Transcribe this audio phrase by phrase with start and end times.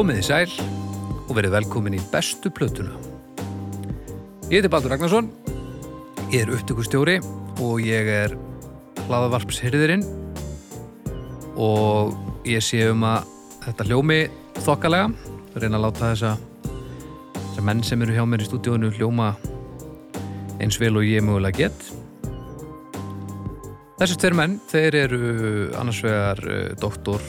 [0.00, 0.52] Komið í sæl
[1.28, 2.94] og verið velkomin í bestu plötuna.
[4.48, 5.26] Ég heiti Baldur Ragnarsson,
[6.32, 7.18] ég er upptökustjóri
[7.60, 8.32] og ég er
[9.02, 10.06] hlaðavarpshyrðirinn
[11.60, 12.16] og
[12.48, 13.28] ég sé um að
[13.66, 14.16] þetta hljómi
[14.62, 15.10] þokkalega,
[15.60, 16.32] reyna að láta þessa,
[17.34, 19.34] þessa menn sem eru hjá mér í stúdíónu hljóma
[20.64, 21.92] eins vel og ég mögulega get.
[24.00, 25.22] Þessi tveir menn, þeir eru
[25.76, 27.20] annars vegar uh, doktor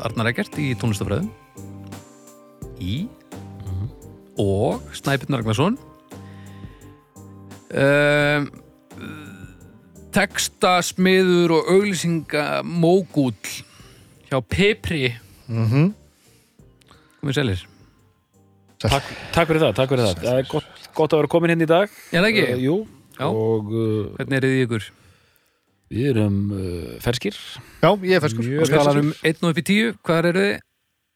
[0.00, 1.28] Arnar Eggert í tónlistafræðum
[2.80, 2.96] í
[4.40, 5.76] og Snæpinn Ragnarsson
[7.76, 8.46] um,
[10.14, 13.36] textasmiður og auglýsingamógúll
[14.30, 15.14] hjá Pepri
[15.50, 15.90] Mhm.
[17.20, 17.66] komið sælir
[18.80, 20.20] Takk, takk fyrir það, takk fyrir það.
[20.24, 21.90] Það er gott, gott að vera komin hérna í dag.
[22.14, 22.20] Já?
[22.24, 22.76] Uh, jú,
[23.26, 24.86] og uh, Hvernig er þið ykkur?
[25.90, 27.36] við erum uh, ferskir.
[27.82, 30.46] Já, ég er ferskur Mjög Á skalanum 1 og upp í 10, hvað eru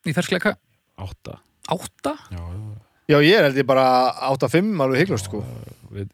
[0.05, 0.53] þið í ferskleika?
[1.65, 2.15] Átta.
[2.15, 2.29] 8?
[2.31, 2.83] Já, já.
[3.05, 3.85] Já, ég er held ég bara
[4.33, 5.43] 8-5 alveg hygglust sko
[5.93, 6.09] Við,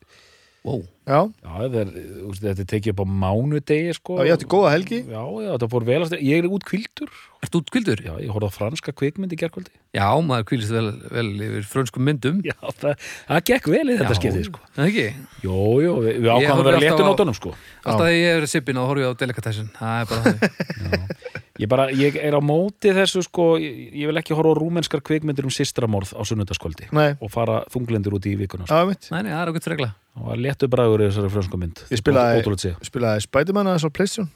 [0.67, 0.83] Wow.
[1.11, 1.89] Já, já það er,
[2.29, 4.19] veist, þetta er tekið upp á mánudegi, sko.
[4.21, 6.23] já ég átti góða helgi Já, já, þetta fór vel að stið.
[6.29, 7.11] Ég er út kvildur.
[7.41, 8.03] Ertu útkvildur?
[8.05, 9.73] Já, ég horfði á franska kvikmynd í gerkvöldi.
[9.97, 14.19] Já, maður kvílist vel, vel yfir frönskum myndum Já, það, það gekk vel í þetta
[14.21, 14.61] skiptið, sko.
[14.77, 15.07] Það ekki?
[15.47, 17.55] Jú, jú, við, við ákvæmum að vera alltaf léttu á- nótunum, sko.
[17.81, 21.17] Alltaf þegar ég er sippin og horfið á delikatessin Það er bara þannig
[21.61, 25.03] Ég, bara, ég er á móti þessu, sko, ég, ég vil ekki horfa á rúmenskar
[25.05, 28.95] kvikmyndir um systramorð á sunnudagskvöldi Nei, og fara þunglindur út í vikuna, sko.
[29.13, 29.91] Nei, nei, það er okkur regla
[30.21, 31.81] Það var léttu bræður í þessari frönsku mynd.
[31.89, 34.31] Ég spilaði- Spilaði Spiderman að þessar Playstation.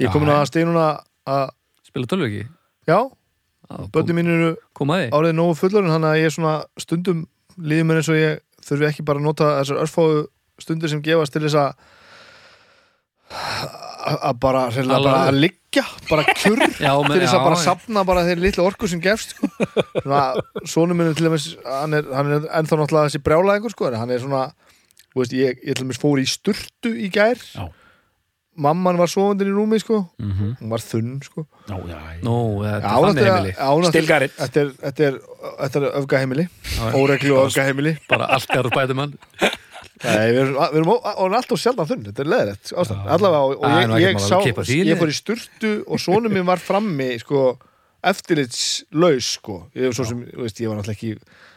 [0.00, 0.36] Ég komin já.
[0.40, 0.86] að stið núna
[1.28, 1.50] að
[1.90, 2.42] Spila tölvöki
[2.88, 2.98] Já,
[3.70, 7.24] Kom, börni mín eru kom að árið nógu fullorinn Þannig að ég er svona stundum
[7.60, 10.26] líður mér eins og ég þurfi ekki bara að nota þessar örfáu
[10.60, 11.70] stundir sem gefast til þess að
[13.30, 14.62] að að bara,
[15.28, 19.02] að liggja bara kjurr Já, til þess að bara sapna bara þeirri litlu orku sem
[19.04, 19.50] gefst sko.
[20.00, 20.22] svona,
[20.66, 24.14] sonu minn til dæmis hann er, hann er ennþá náttúrulega þessi brjálæðingur sko, en hann
[24.16, 24.42] er svona
[25.16, 27.38] veist, ég, ég til dæmis fór í sturtu í gær.
[27.54, 27.68] Já.
[28.60, 30.10] mamman var sofandinn í rúmi sko.
[30.18, 30.56] mm -hmm.
[30.60, 31.46] hún var þunn sko.
[31.68, 31.98] Já, já.
[32.22, 33.88] Nó, þetta Já, er þannig heimili.
[33.88, 35.14] Stilgaritt þetta er, þetta er,
[35.60, 36.48] þetta er öfgaheimili
[36.94, 39.14] óreglu og öfgaheimili Bara algar og bætumann
[40.00, 42.72] Nei, við erum, við erum ó- og hann er alltaf sjaldan þunn, þetta er leðrætt
[42.72, 46.00] ástand, allavega og, og er ég, ekkert ég að sá, ég fór í sturtu og
[46.00, 47.58] sonum minn var frammi sko,
[48.02, 51.14] eftirlitslaus sko, ég svo sem, veist, ég var náttúrulega ekki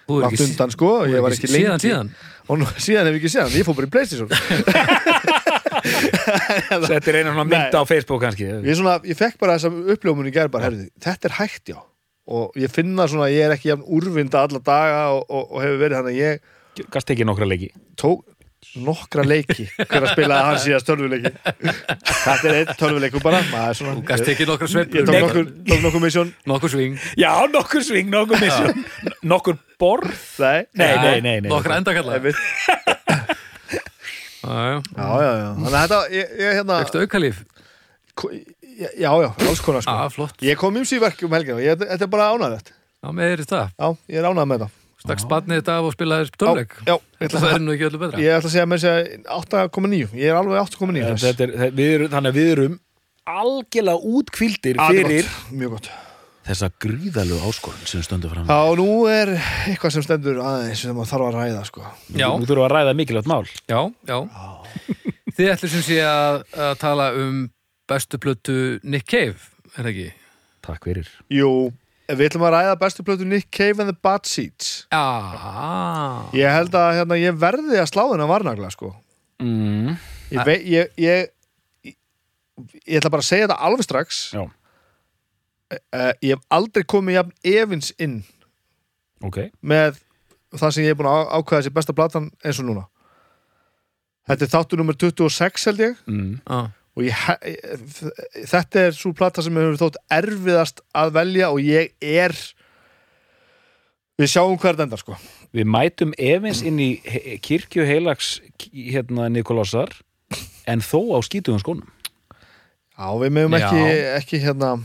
[0.10, 2.10] langt undan sko, ég var ekki lengi Síðan, síðan.
[2.52, 4.30] Og nú, síðan hef ég ekki séð hann, ég fór bara í Playstation.
[5.84, 7.80] Þetta er eina svona mynd Nei.
[7.80, 8.48] á Facebook kannski.
[8.64, 11.80] Ég, svona, ég fekk bara þessa uppljómun í gær bara, herrði, þetta er hægt já.
[12.34, 15.82] Og ég finna svona, ég er ekki jafn úrvinda alla daga og, og, og hefur
[15.82, 16.44] verið þannig að ég
[16.90, 17.68] Gast ekki nokkra leiki.
[18.02, 18.24] tók
[18.84, 21.32] nokkra leiki hver að spila hann síðast tölvuleiki.
[21.44, 25.06] Þetta er einn tölvuleiku bara maður er svona, Þú gast ekki nokkra ég sveiflur.
[25.10, 26.98] tók nokkur, tók nokkur mission Nokkur sving.
[27.20, 28.86] Já, nokkur sving, nokkur mission
[29.34, 30.14] Nokkur borð?
[30.44, 31.50] Nei, Nei, nei, nei, nei.
[31.52, 32.20] Nokkra endakalla.
[34.44, 34.78] Já, já.
[34.98, 35.08] Já,
[35.56, 37.44] þannig að þetta ég, ég hérna, Fekstu aukalíf?
[38.74, 39.94] Já, já, alls konar sko.
[39.96, 40.40] Já, flott.
[40.44, 41.56] Ég kom um síverk um helgina.
[41.60, 43.72] Og ég, þetta er bara ánægðett Já, með þeirri það.
[43.80, 47.34] Já, ég er ánægð með þetta Stakk spatnið þetta af og spilaði tölvleik já, Það
[47.44, 48.22] að er nú ekki öllu betra?
[48.24, 51.26] Ég ætla að segja með þess að 8,9 Ég er alveg 8,9 En þess.
[51.28, 52.80] þetta er, það- við erum, Þannig að við erum
[53.34, 55.90] algjörlega útkvildir þetta fyrir gott, Mjög gott.
[56.44, 59.32] þessa gríðalegu áskorun sem stöndum fram Já, nú er
[59.72, 61.84] eitthvað sem stendur aðeins sem maður þarf að ræða sko.
[62.20, 62.28] Já.
[62.36, 63.46] Nú þurfum við að ræða mikilvægt mál.
[63.72, 63.80] Já,
[64.12, 64.18] já.
[65.38, 67.38] Þið ætlum sem sé að, að tala um
[67.88, 69.40] bestu plötu Nick Cave,
[69.78, 70.10] er það ekki?
[70.68, 71.08] Takk fyrir.
[71.32, 71.50] Jú,
[72.10, 74.88] við ætlum að ræða bestu plötu Nick Cave and the Bad Seeds.
[74.92, 75.04] Já
[76.36, 78.92] Ég held að hérna, ég verði að slá þennan varnagla sko.
[79.40, 79.96] mm.
[80.34, 81.30] ég, vei, ég, ég,
[81.88, 81.96] ég
[82.86, 84.18] Ég ætla bara að segja þetta alveg strax.
[84.36, 88.20] Já, uh, Ég hef aldrei komið jafn efins inn
[89.26, 89.40] ok.
[89.66, 89.98] með
[90.54, 92.84] það sem ég er búin að á- ákveða þessi besta platan eins og núna.
[94.30, 95.98] Þetta er þáttu nummer 26 held ég.
[96.08, 96.36] Mm.
[96.46, 96.60] Já,
[96.94, 97.22] og ég,
[98.50, 102.36] þetta er svo plata sem hefur þótt erfiðast að velja og ég er
[104.20, 105.18] við sjáum hver þetta endar sko
[105.54, 106.90] Við mætum efins inn í
[107.46, 108.36] kirkju heilags
[108.74, 109.92] hérna Nikolásar
[110.70, 111.90] en þó á skítugum skónum
[112.94, 113.86] Já, við meðum ekki,
[114.20, 114.76] ekki hérna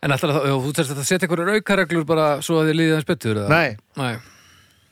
[0.00, 3.40] En já, þú þarfst að setja einhverjar aukareglur bara svo að þið líðið hans betur
[3.42, 3.48] eða?
[3.52, 4.14] Nei, Nei.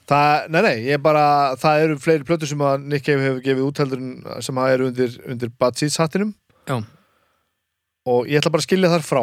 [0.08, 1.24] Það, nei, nei, ég er bara
[1.60, 4.72] það eru fleiri plötur sem að Nick Cave hefur gefið út heldur en sem að
[4.76, 6.32] eru undir, undir Bad Seeds hattinum.
[6.68, 6.78] Já.
[8.08, 9.22] og ég ætla bara að skilja þar frá.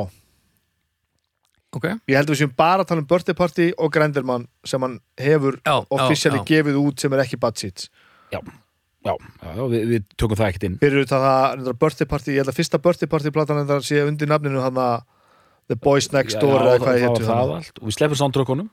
[1.75, 1.87] Ok.
[2.07, 4.99] Ég held að við séum bara að tala um Birthday Party og Grenderman sem hann
[5.19, 5.75] hefur já.
[6.47, 7.89] gefið út sem er ekki Bad Seeds.
[8.31, 8.39] Já,
[9.05, 10.77] já, já við, við tökum það ekkert inn.
[10.81, 14.05] Fyrir utan það reyndar Birthday Party, ég held að fyrsta Birthday Party platan þetta sé
[14.05, 15.03] undir nafninu hann að
[15.67, 17.79] The Boys Next Door Já, eða hvað það ég var hétu það allt.
[17.81, 18.65] Og við sleppum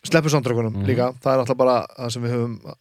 [0.00, 0.86] soundtrökkunum sleppum samtrökkunum Mhm.
[0.88, 2.74] líka, það er alltaf bara það sem við höfum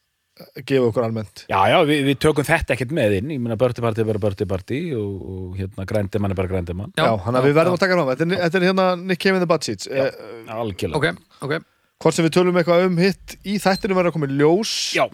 [0.65, 1.41] gefa okkur almennt.
[1.49, 3.31] Já, já, við, við tökum þetta ekkert með inn.
[3.35, 6.93] Ég meina Börti Party er bara Börti Party og, og hérna Grændimann er bara Grændimann
[6.95, 9.35] já, hann að við verðum að taka fram þetta er, þetta er hérna Nick Cave
[9.35, 10.11] in the Bad Seats eh,
[10.47, 10.95] Algjörlega.
[10.95, 11.59] Ok, ok.
[11.99, 14.73] hvort sem við tölum eitthvað um hitt í þættinu verður að koma í ljós.
[14.95, 15.05] Já,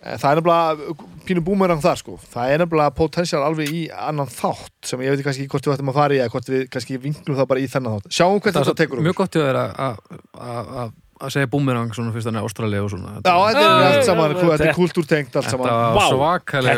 [0.00, 0.94] það er nefnilega
[1.28, 2.14] pínu búmerang þar sko.
[2.32, 5.90] Það er nefnilega potensiál alveg í annan þátt sem ég veit kannski hvort við ættum
[5.92, 8.08] að fara í eða hvort við kannski vinglum það bara í þennan þátt.
[8.16, 10.00] Sjáum hvernig Það þetta tekur um mjög gott þér að- að-
[10.40, 13.10] að að- að segja búmerang svona fyrst hann er Ástralja og svona.
[13.20, 15.68] Já, þetta er allt saman, þetta er þetta- kultúrtengt allt Þetta saman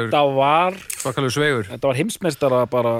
[0.02, 1.64] þetta var svakalegur svegur.
[1.70, 2.94] Þetta var heimsmeistara bara.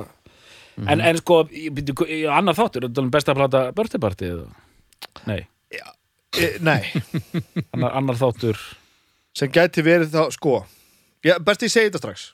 [0.87, 4.25] En, en sko, ég byrju, ég- annar þáttur þetta er besta að plata Börti Party
[4.31, 4.47] eða?
[5.27, 5.47] Nei,
[6.39, 6.81] e, Nei,
[7.75, 8.57] annar, annar þáttur
[9.37, 10.63] sem gæti verið þá, sko
[11.23, 12.27] Já, best ég segi þetta strax.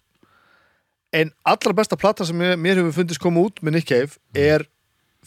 [1.12, 4.65] En allra besta plata sem mér, mér hefur fundist koma út með Nick Cave er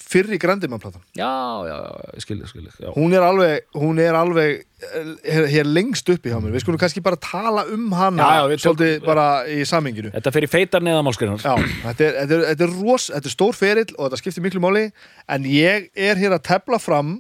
[0.02, 1.30] fyrri Grandimann-platan Já,
[1.68, 2.90] já, já, ég skil, ég skil já.
[2.96, 6.54] Hún er alveg, hún er alveg eh, hér, hér lengst uppi hjá mér.
[6.56, 10.46] Við skulum kannski bara tala um hana Já, já, við svolítið bara í saminginu Þetta
[10.46, 11.54] í feitar neðamálskrinar Já,
[11.88, 14.64] þetta er, þetta, er, þetta er ros, þetta er stór ferill og þetta skiptir miklu
[14.64, 14.88] máli
[15.30, 17.20] en ég er hér að tefla fram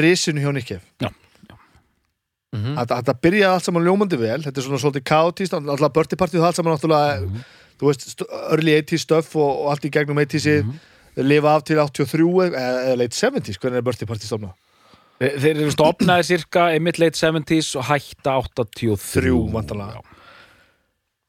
[0.00, 0.82] risinu hjá Nikkef
[2.54, 2.76] Mhm.
[2.78, 6.44] Þetta, þetta byrjaði allt saman ljómandi vel Þetta er svona svolítið kaotist Alltaf Party það
[6.46, 7.42] allt saman náttúrulega
[7.80, 10.74] Þú veist, st- early 80s stuff og, og allt í gegnum 80s mm
[11.16, 12.24] lifa af til 83
[12.58, 14.48] eða, late 70s, hvernig er Party stofna?
[15.20, 19.36] Þeir þeir eru stopnaði cirka mid late 70s og hætta 83 Þrjú.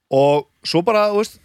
[0.09, 1.37] Og svo bara, þú veist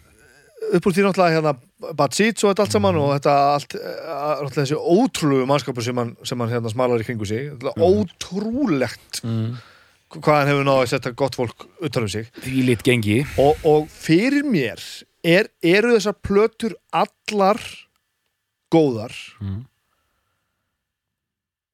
[0.61, 1.53] upp úr því náttúrulega hérna
[1.97, 5.97] Bad Seeds og þetta allt saman og þetta allt eh, náttúrulega þessi ótrúlegu mannskapur sem
[5.97, 9.57] hann, sem hann hérna smalar í kringu sig Náttúrulega ótrúlegt Mm.
[10.11, 13.57] hvað hann hefur náðu að setja gott fólk utan um sig Því lit gengi og,
[13.65, 14.79] og fyrir mér
[15.23, 17.59] er, eru þessar plötur allar
[18.73, 19.65] góðar Mhm.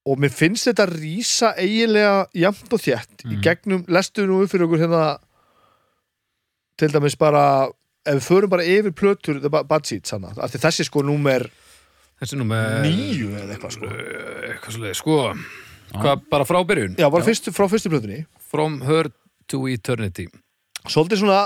[0.07, 3.41] og mér finnst þetta rísa eiginlega jafnt og þétt í Mhm.
[3.43, 5.17] gegnum, lestu nú upp fyrir okkur hérna
[6.77, 7.67] til dæmis bara
[8.07, 11.04] ef við förum bara yfir plötur The Ba- Bad Seeds hana, af því þessi sko
[11.06, 11.50] númer
[12.18, 13.89] Þessi nú með nýju eða eitthvað sko.
[14.48, 15.18] Eitthvað svo leið, sko
[15.94, 16.95] Hvað, bara frá byrjun?
[16.98, 18.24] já, bara fyrst, frá fyrstu plötunni.
[18.50, 19.07] From Her
[19.51, 20.25] to Eternity.
[20.89, 21.44] Svolítið svona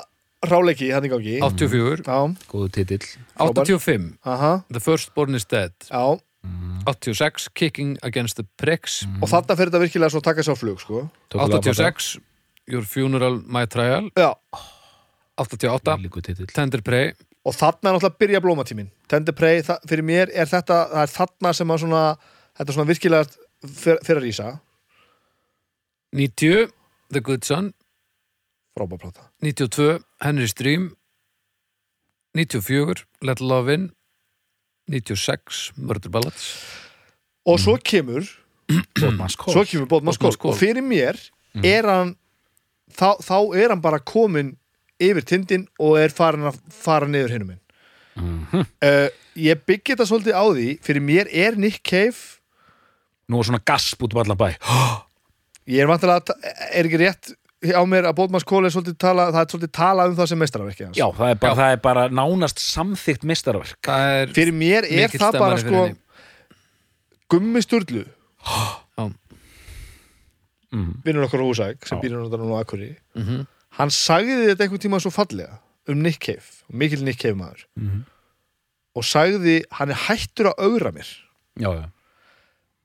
[0.48, 1.36] ráleiki hann í gangi.
[1.44, 2.18] 84, já,
[2.50, 3.04] Góðu titill.
[3.38, 5.74] 85 aha, The Firstborn is Dead.
[5.92, 6.18] Já.
[6.88, 9.04] 86, Kicking Against the Pricks.
[9.22, 11.04] Og þarna fyrir þetta virkilega svo að taka sér á flug sko.
[11.36, 12.16] 86,
[12.72, 14.10] Your Funeral My Trial.
[14.18, 14.34] Já,
[15.39, 16.50] 88, Líku titill.
[16.51, 17.13] Tender Prey.
[17.48, 21.13] Og þarna er náttúrulega að byrja blómatímin Tender Prey, fyrir mér er þetta það er
[21.15, 22.01] þarna sem að svona
[22.58, 23.24] þetta er svona virkilega
[23.82, 24.50] fyrir, að rísa.
[26.17, 26.67] 90,
[27.13, 27.72] The Good Son.
[28.77, 30.91] Frábærplata 92, Henry's Dream
[32.38, 33.89] 94, Let Love In.
[34.91, 36.46] 96, Murder Ballads.
[37.48, 38.25] Og svo kemur,
[39.53, 40.51] svo kemur Bóðmann Skól.
[40.51, 41.20] og fyrir mér
[41.63, 42.15] er hann
[42.91, 44.55] þá, þá er hann bara komin
[45.01, 47.60] yfir tindin og er farin að fara niður hinnum minn
[48.12, 48.65] Mhm.
[48.84, 49.08] uh,
[49.39, 52.17] ég byggi þetta svolítið á því fyrir mér er Nick Cave
[53.31, 54.50] Nú er svona gasp út um allan bæ
[55.72, 56.36] ég er vantilega
[56.75, 57.31] er ekki rétt
[57.72, 60.39] á mér að Bóðmann Skól er svolítið tala það er svolítið tala um það sem
[60.43, 62.60] meistaraverki hans Já, það er bara, það er bara nánast
[63.88, 66.00] Það er fyrir mér er það bara sko henni.
[67.31, 68.03] Gummi Sturlu
[70.74, 71.01] mm.
[71.05, 72.01] vinnur okkur á Húsæk sem Já.
[72.03, 73.48] býr hann á Akkurri Mhm.
[73.80, 75.60] Hann sagði þetta einhvern tíma svo fallega
[75.90, 78.04] um Nick Cave, mikil Nick Cave maður Mhm.
[78.96, 81.08] og sagði hann er hættur að augra mér
[81.60, 81.90] Já, já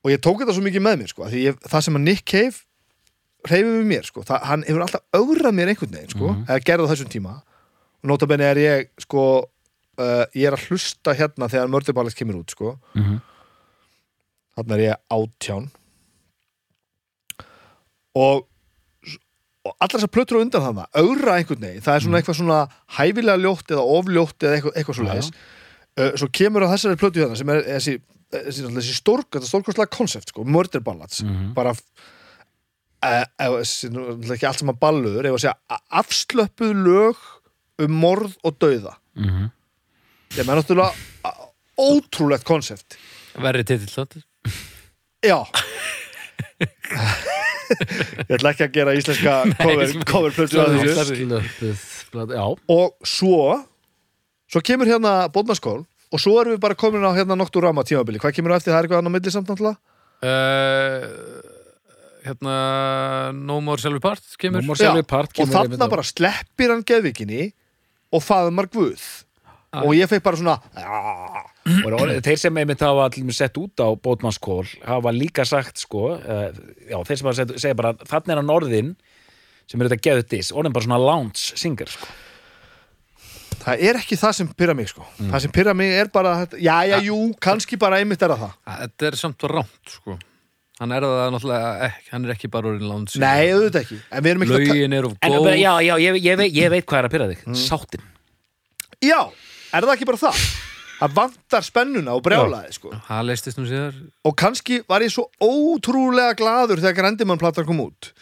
[0.07, 2.25] og ég tók þetta svo mikið með mér sko, því ég, það sem að Nick
[2.25, 2.63] Cave
[3.47, 6.45] reyfið við mér, sko, það, hann hefur alltaf augrað mér einhvern veginn, sko, Mhm.
[6.47, 7.35] eða gerði á þessum tíma
[8.03, 9.23] og notabenni er ég sko,
[9.99, 13.21] uh, ég er að hlusta hérna þegar Mörderballast kemur út, sko Mhm.
[14.57, 15.71] þarna er ég átján
[18.15, 18.47] og
[19.67, 22.59] og allar þessar plötur á undan þarna augra einhvern veginn, það er svona eitthvað svona
[22.99, 25.15] hæfilega ljótt eða ofljótt eða eitthvað, eitthvað svo Já, já.
[25.15, 25.31] leiðis
[25.97, 27.95] uh, svo kemur á þessari plötu hérna sem er þessi,
[28.37, 31.23] þessi, þessi stórk, stórkostlega konsept sko, murder ballads.
[31.27, 31.51] Mhm.
[31.57, 33.61] bara uh, uh,
[34.35, 37.27] ekki allt saman balluður ef að segja a- afslöppuð lög
[37.85, 38.95] um morð og dauða.
[39.21, 39.51] Mhm.
[40.37, 41.35] Þeim er náttúrulega
[41.79, 42.97] ótrúlegt konsept.
[43.37, 44.23] Verri titill þátt
[45.27, 45.39] Já
[47.67, 50.55] Ég ætla ekki að gera íslenska cover, coverplötu
[52.17, 53.59] Já, og svo
[54.47, 58.21] svo kemur hérna bóðnaskól og svo erum við bara komin á hérna Nocturama tímabili.
[58.23, 59.79] Hvað kemur eftir, það er eitthvað annar milli samt náttúrulega?
[60.23, 61.55] Uh,
[62.27, 62.57] Hérna
[63.37, 64.65] No More Selvi Part kemur.
[64.65, 67.51] Númer Já, selvi part og kemur einmitt þarna bara sleppir hann geðvikinni
[68.15, 69.03] og faðmar Guð.
[69.85, 73.75] Og ég fekk bara svona "Ah." Og og þeir sem einmitt hafa allir sett út
[73.83, 76.53] á bótmannskól hafa líka sagt sko uh,
[76.89, 78.95] já, þeir sem hafa sett, segja bara þannig er hann orðin
[79.67, 82.07] sem er þetta geðut dis orðin bara svona lounge singer sko.
[83.67, 85.03] það er ekki það sem pyrra mig sko.
[85.19, 88.45] Það sem pyrra mig er bara þetta, já já jú, kannski bara einmitt er það
[88.45, 88.53] það.
[88.85, 90.19] Þetta er samt var rámt sko.
[90.79, 94.23] Hann er það náttúrulega ekki, hann er ekki bara orðin láns nei, auðvitað ekki, en
[94.27, 95.49] við erum ekki Lögin er of en góð.
[95.57, 97.45] já, já, ég, ég, veit, ég veit hvað er að pyrra þig.
[97.49, 97.59] Mm.
[97.65, 98.05] sáttin.
[99.03, 99.21] Já,
[99.73, 100.47] er það ekki bara það?
[100.97, 102.93] Það vantar spennuna og brjálaði sko.
[103.09, 103.97] Það leistist nú síðar.
[104.25, 108.13] Og kannski var ég svo ótrúlega gladur þegar Grandimann platan kom út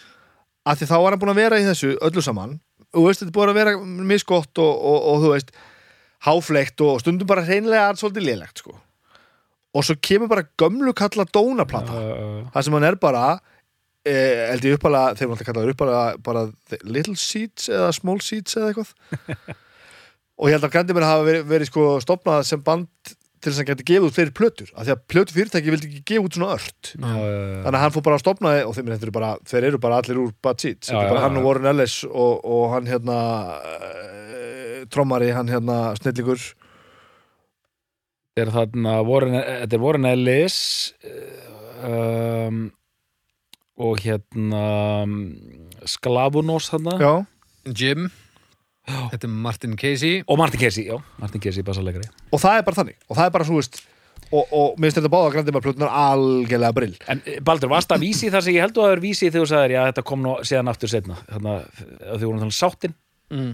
[0.65, 2.57] að því þá var hann búin að vera í þessu öllu saman.
[2.95, 3.77] Og veist, þetta búin að vera
[4.11, 5.55] misgott og, og, og þú veist
[6.25, 8.77] háfleikt og stundum bara hreinlega að svolítið lélegt sko.
[9.75, 11.99] Og svo kemur bara gömlu kalla dónaplata.
[11.99, 13.25] Uh, það sem hann er bara
[14.07, 16.47] eh, held ég uppalega, þeir eru alltaf kallaður uppalega bara
[16.87, 19.55] little seeds eða small seeds eða eitthvað
[20.35, 22.89] og ég held að Grandimann hafa verið, verið sko stopnað sem band
[23.45, 24.71] til þess að hann geti gefið út fleiri plötur.
[24.73, 26.91] Af því að plötu fyrirtæki vildi ekki gefa út svona ört.
[26.97, 29.81] Uh, þannig að hann fór bara að stopna og þeim, þeir, eru bara, þeir eru
[29.85, 31.41] bara allir úr Bad Já, er já, bara hann já.
[31.41, 33.19] og Warren Ellis og, og hann hérna
[33.61, 36.49] uh, trommari, hann hérna snillingur.
[38.35, 40.59] Þetta er þarna Warren, þetta er Warren Ellis
[41.85, 42.65] um,
[43.85, 44.67] og hérna
[45.05, 45.17] um,
[45.85, 46.99] Sklavunós þarna.
[46.99, 47.15] Já,
[47.77, 48.09] Jim
[48.85, 50.23] Þetta er Martin Casey.
[50.29, 52.09] Og Martin Casey, já, Martin Casey bassalegari.
[52.31, 52.97] Og það er bara þannig.
[53.09, 53.81] Og það er bara svo veist
[54.35, 56.95] og, og minnst þetta báða grandimar plötunar algjörlega brill.
[57.13, 59.45] En eh, Baldur, varst það vísi þar sem ég held að það er vísi þegar
[59.45, 62.97] þú sagðir, já, þetta kom nú síðan aftur setna þannig að þau voru þannig sáttin?
[63.35, 63.53] Mm.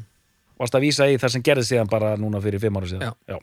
[0.61, 3.15] varst það vísa í það sem gerði síðan bara núna fyrir fimm ára síðan?
[3.31, 3.39] Já.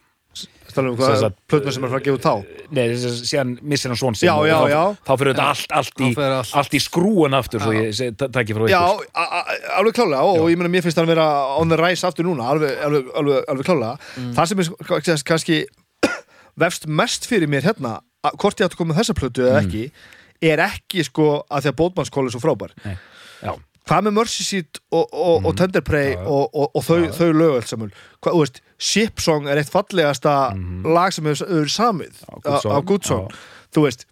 [0.67, 2.33] Stælum um Sem hvað plötunar sem er frá að gefa þá?
[2.75, 4.81] Nei, þess að síðan missir hann svon sinn Já, og já, þá, já.
[5.07, 6.51] þá fyrir þetta allt, allt, í, allt.
[6.61, 7.79] allt í skrúan aftur svo Já.
[7.85, 10.99] ég seg- ta- taki frá Já, ykkur a- alveg klálega og ég meina mér finnst
[10.99, 11.27] hann vera
[11.57, 13.95] on the rise aftur núna, alveg, alveg, alveg, alveg klálega.
[14.35, 15.61] Það sem er kannski
[16.61, 19.63] vefst mest fyrir mér hérna að- hvort ég átt að koma með þessa plötu eða
[19.63, 19.85] ekki
[20.51, 22.75] er ekki sko að því að bótmannskóli er svo frábær.
[23.41, 23.53] Já,
[23.87, 26.27] hvað með Mercy Seat og, og, og Tender Prey Já, já.
[26.27, 27.91] og, og, og þau, þau lög alls saman?
[28.21, 30.33] Hvað, þú veist, Ship Song er eitt fallegasta
[30.85, 32.73] lag sem hefur samið á Song.
[32.75, 33.29] á Good Song.
[33.73, 34.05] Þú veist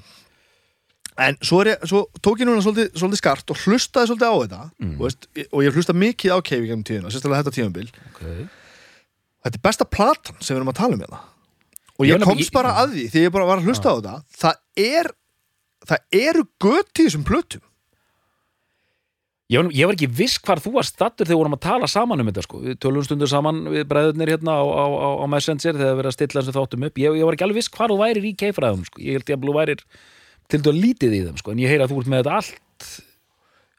[1.25, 4.63] en svo, ég, svo tók ég núna svolítið, svolítið skart og hlustaði svolítið á þetta
[4.83, 4.95] Mm.
[4.99, 8.19] veist, og ég hef hlustað mikið á í gennum tíðina, sérstaklega þetta tíðanbil ok.
[9.45, 11.19] Þetta er besta platan sem við erum að tala um hérna.
[11.95, 14.15] Og Ég ég komst bara að því því ég bara var að hlusta á þetta
[14.41, 15.11] það er
[15.85, 17.63] það eru gött í þessum plötum
[19.53, 21.89] Ég var, ég var ekki viss hvar þú var stattur þegar við vorum að tala
[21.91, 22.61] saman um þetta sko.
[22.65, 26.09] Við tölum stundur saman við bræðurnir hérna á, á, á, á Messenger þegar við erum
[26.09, 27.01] að stilla þessu þáttum upp.
[27.03, 29.03] Ég, ég var ekki alveg viss hvar þú værir í keifræðum sko.
[29.05, 29.83] Ég held ég að þú værir
[30.49, 31.53] til þú lítið í þeim sko.
[31.53, 32.57] En ég heyri að þú ert með þetta allt,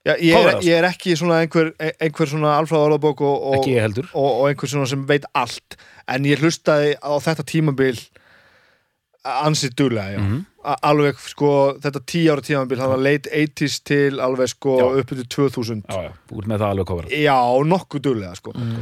[0.06, 0.66] Já, ég, er, það?
[0.68, 4.87] ég er ekki svona einhver, einhver svona alfræða orðabók og, og, og, og einhver svona
[4.87, 5.75] sem veit allt
[6.06, 7.99] en ég hlustaði á þetta tímabil
[9.47, 10.21] ansið duglega já.
[10.23, 10.45] Mhm.
[10.66, 14.87] A- alveg sko þetta tíu ára tímabil hann var late 80s til alveg sko Já.
[15.00, 17.06] upp til 2000 Já, já, ert með það alveg kofar.
[17.11, 17.37] já,
[17.71, 18.80] nokkuð duglega sko mm.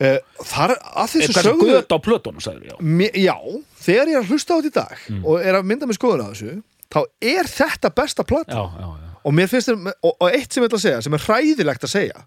[0.00, 2.76] þar að þessu Eitthvað sem sögðu göt á plötunum, sagður já.
[2.80, 3.36] Me- já,
[3.84, 5.24] þegar ég er að hlusta á þetta í dag Mm.
[5.26, 8.88] og er að mynda með skoðun á þessu þá er þetta besta plata Já, já,
[8.96, 9.10] já.
[9.24, 11.84] og mér finnst þér, og, og eitt sem ég ætla að segja sem er hræðilegt
[11.84, 12.24] að segja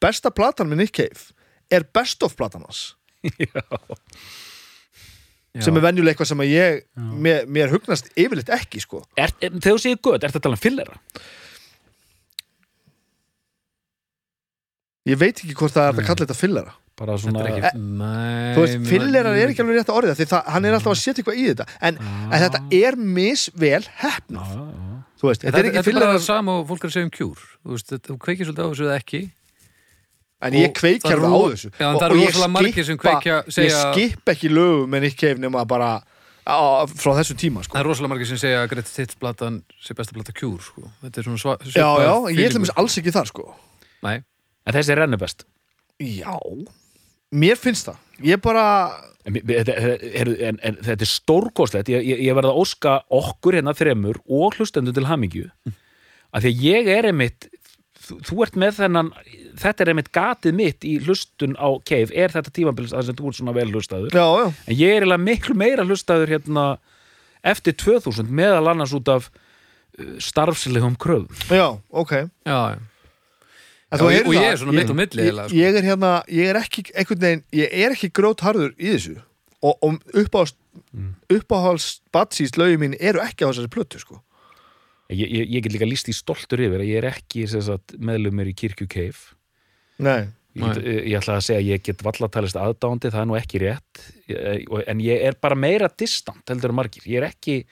[0.00, 1.32] besta platan með Nick Cave
[1.70, 2.94] er best of platan hans
[5.64, 9.02] sem er venjuleg eitthvað sem ég mér, mér hugnast yfirleitt ekki sko.
[9.16, 11.00] Er, er, þegar þú segir göt, er þetta að tala um fillera?
[15.06, 17.42] ég veit ekki hvort það er að kalla þetta fyllara Bara svona...
[17.44, 20.66] er ekki Nei, þú veist, fyllerar er ekki alveg rétt að orða því það, hann
[20.66, 21.66] er alltaf að setja eitthvað í þetta.
[21.84, 24.94] En, en þetta er misvel hefnað Já, já, já.
[25.20, 27.08] þú veist, þetta er ekki þetta er bara það sama og fólk er að segja
[27.08, 27.42] um kjúr.
[27.60, 29.20] Þú veist, þú kveikir svolítið á þessu eða ekki
[30.42, 31.70] en ég kveiki það á þessu.
[31.78, 32.34] Já, en Og- og ég
[33.00, 36.02] kveikja- segja- ég skip ekki lögum með Nick Cave nema bara
[36.46, 37.72] á, frá þessum tíma sko.
[37.74, 40.90] Það er rosalega margir sem segja að Great Hits platan sé besta plata kjúr sko.
[41.02, 42.66] Þetta er svona sva, já, já, ég ætlum feelingur.
[42.66, 43.54] þess alls ekki þar sko.
[44.02, 44.22] Nei,
[44.66, 45.44] En þessi er rennu best.
[46.00, 46.36] já,
[47.32, 47.96] mér finnst það.
[48.22, 51.88] Ég bara, En, en, en þetta er stórkostlegt.
[51.90, 55.50] Ég, ég, ég verð að óska okkur hérna þremur og hlustendur til hamingju.
[56.32, 57.48] Að því að ég er einmitt
[58.06, 59.10] þú, þú ert með þennan
[59.60, 63.30] þetta er einmitt gatið mitt í hlustun á Cave, er þetta tímabils að sem þú
[63.32, 66.66] ert svona vel hlustaður, já, já, en ég er eiginlega miklu meira hlustaður hérna
[67.46, 72.12] eftir 2000 meðal annars út af uh, starfslegum kröðum já, ok.
[72.46, 72.76] Já,
[73.96, 75.56] og- og ég er svona mitt á milli ég, sko.
[75.56, 79.16] ég er hérna, ég er ekki einhvern veginn, ég er ekki grótharður í þessu.
[79.62, 80.54] Og, og uppáhals
[80.92, 81.14] Mm.
[81.32, 84.18] uppáhals batsís lögum mín eru ekki á þessari plötu sko.
[85.10, 87.96] Ég, ég, ég get líka líst í stoltur yfir að ég er ekki sem sagt,
[87.98, 89.36] meðlumur í Kirkju Cave.
[90.02, 93.38] Nei, ég, get, ég, ætla að segja að ég get vallatalist aðdándi, það er nú
[93.38, 94.02] ekki rétt.
[94.70, 97.62] Og- en ég er bara meira distant heldur en margir, ég er ekki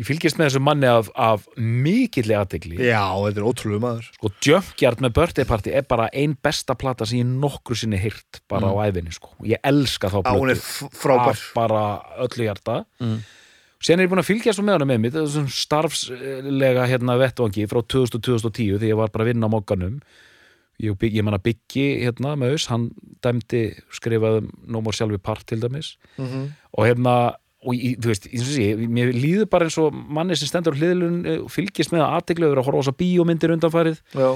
[0.00, 4.06] ég fylgist með þessu manni af, af mikilli aðtegli já, þetta er ótrúlega maður.
[4.16, 8.40] Sko Junkyard með Birthday Party er bara ein besta plata sem ég nokkru sinni hýrt
[8.48, 10.88] bara á æfinni sko, ég elska þá á, hún er plötu.
[11.02, 11.42] frábær.
[11.58, 11.82] Bara
[12.24, 12.78] öllu hjarta.
[13.02, 13.18] Mm.
[13.80, 17.64] Sen er ég búin að fylgja svo með hana með mitt þessum starfslega hérna vettvangi
[17.70, 20.00] frá 2000-2010 þegar ég var bara að vinna á mokkanum
[20.80, 22.90] ég, og ég man að byggi hérna með þess, hann
[23.24, 23.62] dæmdi
[23.96, 25.94] skrifaði um No More Sjálfi Part til dæmis.
[26.20, 27.14] Mm og hérna
[27.66, 30.76] og ég, þú veist, eins og sé, mér líður bara eins og manni sem stendur
[30.78, 33.98] hliðlun fylgist með að aðteglu yfir að horfa á þessa bíómyndir undanfarið.
[34.14, 34.28] Já,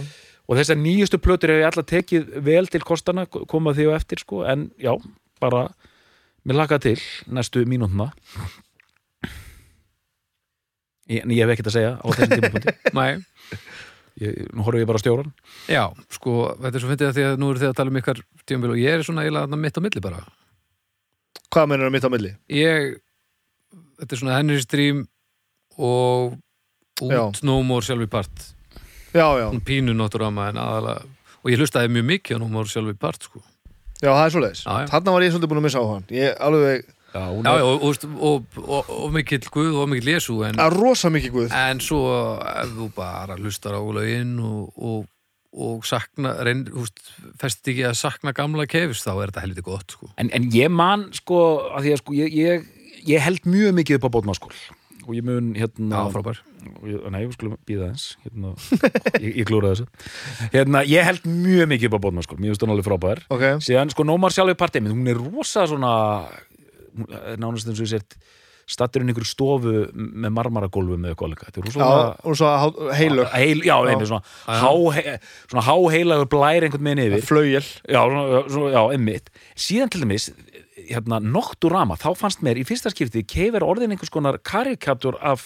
[0.45, 4.21] og þessar nýjustu plötur hefur ég alltaf tekið vel til kostana, koma því á eftir
[4.21, 4.93] sko, en já,
[5.41, 5.69] bara
[6.45, 6.99] mér laka til
[7.33, 8.11] næstu mínúndna
[11.11, 13.11] ég, en ég hef ekkert að segja á þessum tímapunkti Nei,
[14.23, 15.33] ég, nú horfum ég bara á stjóran
[15.71, 15.85] já,
[16.17, 18.23] sko, þetta er svo fyndið að því að nú eru þið að tala um ykkar
[18.49, 20.23] tímabil og ég er svona eiginlega mitt á milli bara
[21.55, 22.33] hvað mennur það mitt á milli?
[22.55, 22.95] ég,
[24.01, 25.05] þetta er svona Henry Stream
[25.79, 26.37] og
[27.03, 27.23] út Já.
[27.47, 28.45] No More Sjálfi Part
[29.15, 31.03] já, já, hún pínu náttúrama en aðalega
[31.45, 33.43] og ég hlustaði mjög mikið á No More Sjálfi Part sko.
[34.03, 34.87] já, það er svoleiðis Já, já.
[34.95, 38.07] þarna var ég svolítið búin að missa á hann ég alveg, já, er, já, og,
[38.19, 41.57] og, og, og, mikill guð og mikill Jésu en, að rosa mikið guð.
[41.57, 42.05] En svo
[42.43, 45.05] ef þú bara hlustar á lögin og, og,
[45.55, 47.03] og sakna reyn, húst,
[47.41, 50.11] fest ekki að sakna gamla kefis þá er þetta helviti gott sko.
[50.19, 51.43] en, en ég man sko,
[51.79, 52.73] að sko ég, ég,
[53.07, 54.57] ég held mjög mikið upp á bótmaskól
[55.05, 56.39] og ég mun hérna já, frábær.
[56.89, 58.55] Ég, nei, við skulum býða eins hérna,
[59.21, 59.85] ég, ég klúra þessu.
[60.55, 63.23] Hérna, ég held mjög mikið upp á bótmaskól mér finnst hún alveg frábær.
[63.35, 65.93] Ok, síðan sko Nómar sjálfur partið hún er rosa svona
[66.95, 68.19] nánast eins og ég sért
[68.71, 71.89] stattur inn í ykkur stofu með marmaragólfum með kollega, er já,
[72.25, 72.53] og svo
[72.97, 77.27] heilur Heil, já, einmitt svona, há, svona háheilagur blær einhvern veginn yfir.
[77.29, 79.29] Flaugjel já, svona, svona, já, einmitt.
[79.67, 80.31] Síðan til dæmis,
[80.89, 85.45] hérna, Nocturama þá fannst mér í fyrsta skipti Keifur orðin einhvers konar karikatur af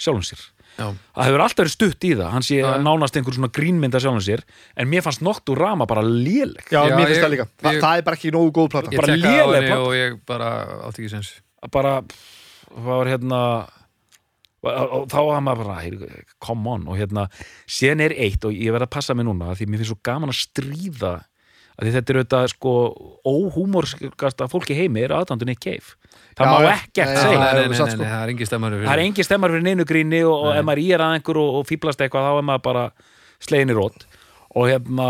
[0.00, 2.68] sjálfum sér það hefur alltaf verið stutt í það, hann sé Já.
[2.84, 4.44] nánast einhver svona grínmynda sjálfum sér
[4.78, 6.62] en mér fannst Nocturama bara léleg.
[6.70, 8.92] Já, Já, mér finnst það líka, Þa, ég- það er bara ekki nógu góð plata.
[8.94, 9.80] Ég Bara léleg plata.
[9.82, 10.50] og ég bara
[10.88, 11.32] átti ekki sens
[11.74, 11.96] bara
[12.70, 13.40] það var hérna
[14.62, 16.86] og þá var maður bara, hey, come on.
[16.90, 17.28] Og hérna,
[17.70, 20.30] síðan er eitt og ég verð að passa mig núna, því mér finnst svo gaman
[20.32, 21.12] að stríða
[21.78, 22.72] að því þetta er auðvitað sko
[23.26, 25.92] óhúmorskasta fólki heimi er aðdændunni keif
[26.38, 28.02] það má ekkert Nei, Nei, segja það nei, er nei, satt, nei, sko.
[28.02, 30.66] nei, það er engin stemmar það er engin stemmar fyrir neinu gríni og, og ef
[30.68, 32.84] maður ír að einhver og, og fýblast eitthvað þá er maður bara
[33.44, 34.06] slegin í rót.
[34.58, 35.08] Og hérna,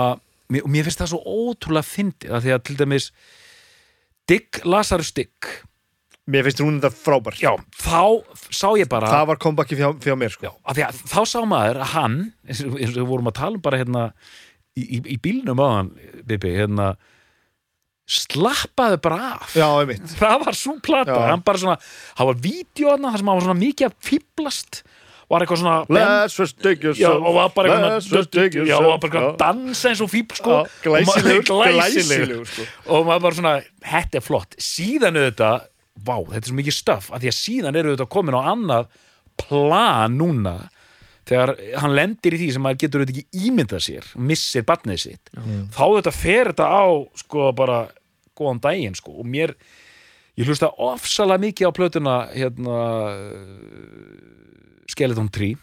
[0.53, 3.11] mér, og mér finnst það svo ótrúlega fyndið, að því að til dæmis
[4.29, 5.53] Dick Lazarus Dick.
[6.29, 7.38] Mér finnst hún þetta frábær.
[7.41, 8.03] Já, þá
[8.53, 10.51] sá ég bara það var comebackið fjá, fjá mér sko.
[10.51, 13.57] Já, af því að þá sá maður að hann eins og við vorum að tala
[13.57, 14.03] um bara hérna
[14.77, 15.95] í, í, í bílnum aðan
[16.29, 16.91] Bibi, hérna
[18.09, 19.53] slappaðu bara af.
[19.57, 19.68] Já,
[20.21, 21.77] það var svo plata, hann bara svona
[22.18, 24.81] það var vídeo þarna, þar sem hann var svona mikið að fýblast
[25.29, 25.75] var eitthvað svona
[28.16, 28.81] let's take yourself.
[28.81, 30.55] Og var bara eitthvað að dansa eins og fíbl sko,
[30.87, 32.64] glæsilegur, Og maður- glæsilegur, sko.
[32.97, 33.53] og maður bara svona,
[33.90, 34.57] þetta er flott.
[34.71, 35.68] Síðan auðvitað,
[36.09, 38.88] vá, þetta er svo mikið stöf að því að síðan eru auðvitað komin á annað
[39.44, 40.57] plan núna.
[41.29, 41.51] Þegar
[41.83, 45.29] hann lendir í því sem maður getur auðvitað ekki ímyndað sér, missir barnið sitt.
[45.77, 46.85] Þá auðvitað fer þetta á
[47.21, 47.83] sko bara
[48.38, 49.14] góðan daginn sko.
[49.22, 49.55] Og mér,
[50.38, 52.79] ég hlusta ofsalega mikið á plötuna hérna
[54.88, 55.57] Skeleton 3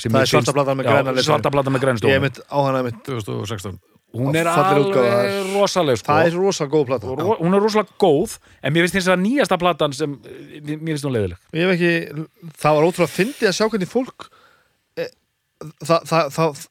[0.00, 1.24] sem Það er svarta platan með listanum.
[1.26, 3.74] svarta platan með ég grænstofun einmitt á hana einmitt 2016
[4.12, 6.12] hún er alveg rosaleg sko.
[6.12, 7.06] það er rosa góð plata.
[7.12, 10.80] Og ro- hún er rosalega góð en mér finnst þess að nýjasta platan sem mér
[10.80, 11.38] mér finnst hún leiðileg.
[11.56, 11.92] Ég ekki,
[12.60, 14.28] það var ótrúlega fyndið að sjá hvernig fólk
[14.96, 15.06] e,
[15.84, 16.62] það, það, það,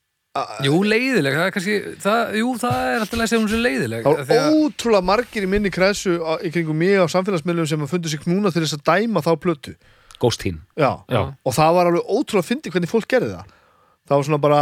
[0.64, 4.06] Jú, leiðileg, það er kannski það, Jú, það er alltaf að segja hún sem leiðileg
[4.06, 7.06] það af því var að- ótrúlega margir í minni kræsu á- í kringum mig á
[7.12, 9.74] samfélagsmiðlum sem að fundu sig knúna til þess að dæma þá plötu
[10.22, 11.04] Ghost Teen já.
[11.12, 11.22] Já.
[11.44, 13.52] og það var alveg ótrúlega fyndið hvernig fólk gerði það
[14.08, 14.62] það var svona bara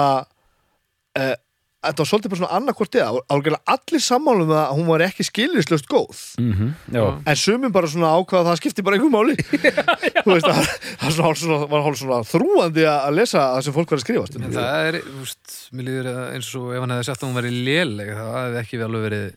[1.20, 1.36] uh,
[1.80, 3.22] þetta var svolítið bara svona annarkvort eða.
[3.34, 6.22] Algjörlega allir sammálum að hún var ekki skiljuslöst góð.
[6.42, 9.36] Mm já, en sumum bara svona ákvaða að það skipti bara einhver máli.
[10.26, 13.78] Þú veist að það var svona, svona, var hálf svona þrúandi að lesa það sem
[13.80, 16.84] fólk var að skrifa En það er, þú veist, mér líður að eins og ef
[16.84, 19.28] hann hefði sagt að hún verið léleg það hefði ekki vel verið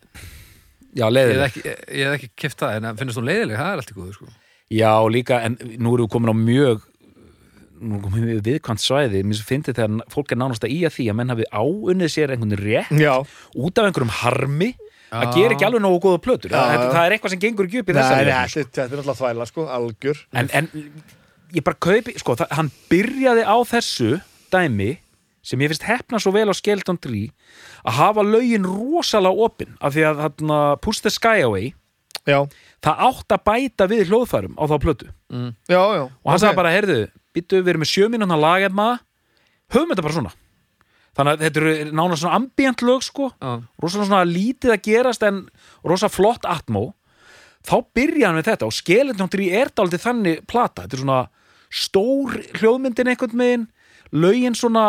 [0.92, 3.72] já, ég leiðileg ekki, ég hef ekki keft það, en að finnast hún leiðileg, það
[3.72, 4.32] er allt í góðu, sko.
[4.72, 6.86] Já, líka, en nú erum við komin á mjög
[7.82, 11.18] við viðkvæmt svæði mér finnst þetta þegar fólk er nánast að í að því að
[11.18, 13.14] menn hafi áunnið sér einhvern rétt já,
[13.58, 14.72] út af einhverjum harmi
[15.12, 15.32] að Já.
[15.36, 16.52] gera ekki alveg nógu góða plötur.
[16.54, 18.62] Já, það, það er eitthvað sem gengur ekki upp í þessari sko.
[18.62, 20.22] þetta þetta er alltaf þvæla sko, algjör.
[20.40, 20.70] En, en
[21.52, 24.10] ég bara kaupi sko, það, hann byrjaði á þessu
[24.54, 24.90] dæmi
[25.44, 27.22] sem ég finnst hefna svo vel á Skeleton 3
[27.82, 31.72] að hafa lögin rosalega opinn af því að þarna, Push the Sky Away
[32.28, 32.38] já,
[32.84, 35.10] það átt að bæta við hljóðfærum á þá plötu.
[35.68, 37.00] Já, já og hann sagði bara, heyrðu,
[37.36, 38.88] byttu við erum með sjö mínúna lagefna
[39.72, 40.32] höfum þetta bara svona.
[41.12, 43.28] Þannig að þetta eru nána svona ambient lög sko.
[43.36, 43.52] Já,
[43.84, 45.42] rosa svona lítið að gerast en
[45.84, 46.92] rosa flott atmó.
[47.62, 50.86] Þá byrja hann við þetta og Skeleton 3 er dálítið þannig plata.
[50.86, 51.20] Þetta er svona
[51.72, 53.68] stór hljóðmyndin einhvern megin
[54.12, 54.86] lögin svona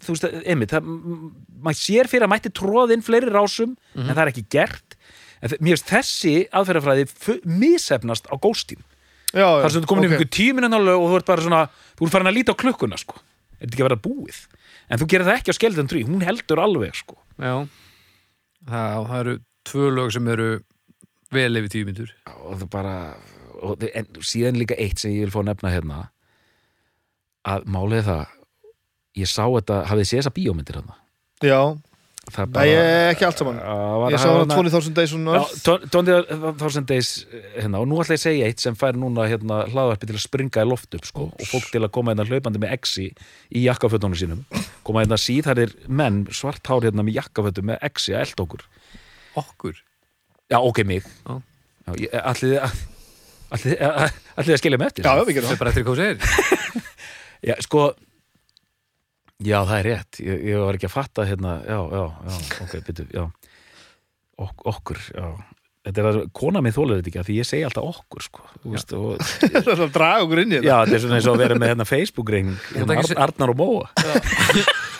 [0.00, 4.32] þú veist, einmitt maður sér fyrir að mætti tróða inn fleiri rásum en það er
[4.32, 4.96] ekki gert.
[5.40, 7.06] En mér finnst þessi aðferðafræði
[7.48, 8.80] misefnast á já,
[9.64, 10.10] þar sem þú komin ok.
[10.10, 10.18] okay.
[10.20, 11.60] ykkur tíminn en alveg og þú ert bara svona,
[11.98, 14.40] þú ert farin að líta á klukkuna sko, er þetta ekki að vera búið?
[14.90, 17.14] En þú gerir það ekki á Skeleton 3, hún heldur alveg sko.
[17.38, 17.54] Já.
[18.66, 19.34] Það, það eru
[19.70, 20.48] tvö lög sem eru
[21.30, 22.94] vel yfir tíu myndur og það bara
[23.60, 26.00] og, þið- en síðan líka eitt sem ég vil fá að nefna hérna
[27.46, 28.24] að málið er það
[29.20, 30.96] ég sá þetta, hafið þið séð þessa bíómyndir hérna?
[31.44, 31.60] Já,
[32.34, 33.58] það Nei, ég- ekki allt saman.
[34.12, 35.54] ég sá hann 20.000 Days on Earth.
[35.64, 37.10] 20.000 days
[37.56, 40.24] hérna, og nú ætla ég að segja eitt sem fær núna hérna, hlaðvarpi til að
[40.24, 43.08] springa í loft upp sko, og fólk til að koma hérna hlaupandi með exi
[43.54, 44.44] í jakkafötunum sínum.
[44.86, 48.66] Koma hérna síðhærir menn svart hár hérna með jakkafötum með exi að elda okkur.
[49.44, 49.74] Okkur?
[50.50, 51.04] Já ok mig.
[51.26, 51.40] Já.
[51.86, 52.60] Já, ég- ætlið
[53.50, 55.04] þið að skilja með eftir?
[55.04, 55.54] Já, já, við gerum Það.
[55.56, 56.18] er bara eftir hvað þú segir.
[57.50, 57.82] Já, sko
[59.40, 62.74] Já, það er rétt, ég, ég var ekki að fatta hérna, já, já, já, ok,
[62.90, 63.24] byrju, já.
[64.40, 65.30] Ok, okkur, já.
[65.80, 68.42] Þetta er að kona minn þólar þetta ekki af því ég segi alltaf okkur, sko.
[68.60, 69.22] Þú veist, og,
[69.54, 71.44] það er að draga okkur inn í Já, þetta þetta er svona eins og að
[71.46, 73.86] vera með hérna Facebook-reyning Þú hérna, Ar Arnar og Móa.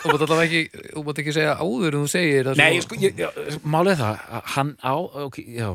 [0.01, 2.97] Þú mátt allavega ekki, þú mátt ekki segja áður en þú segir það Nei, sko,
[3.03, 3.29] ég, já,
[3.75, 4.93] málið það að hann á,
[5.27, 5.69] ok, já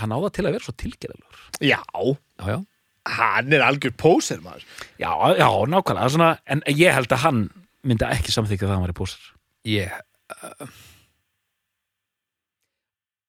[0.00, 1.78] hann á það til að vera svo tilgerðalur já,
[2.40, 2.56] Já, já.
[3.06, 4.64] Hann er algjör póser maður.
[4.98, 7.44] Já, já, nákvæmlega, svona, en ég held að hann
[7.84, 9.32] myndi ekki samþykja það að hann var í pósar
[9.66, 9.90] Ég,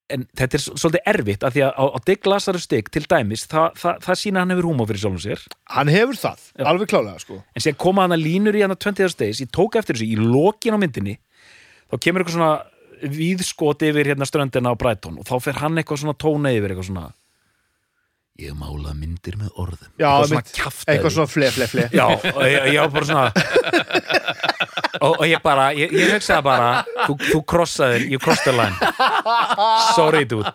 [0.08, 3.44] en þetta er svolítið erfitt af því að á, á Dick Lazarus Dick til dæmis
[3.50, 5.42] það, það, það sína að hann hefur húma fyrir sjálfum sér.
[5.74, 6.64] Hann hefur það, Já.
[6.70, 7.40] alveg klálega sko.
[7.52, 10.08] En sér koma hann að línur í hann að 20 days ég tók eftir þessu,
[10.08, 11.18] í lokin á myndinni
[11.92, 16.02] þá kemur eitthvað svona víðskot yfir hérna ströndina á Brighton og þá fer hann eitthvað
[16.02, 17.04] svona tóna yfir eitthvað svona
[18.38, 19.88] ég mála myndir með orðum.
[19.98, 21.86] Já, eitthvað svona kjaftaði eitthvað svona fle, fle, fle.
[21.90, 23.24] Já, og ég, ég var bara svona
[25.02, 26.68] og, og ég bara ég, ég hugsaði bara,
[27.08, 28.78] þú, þú krossaðir you crossed the line.
[29.96, 30.54] Sorry dude.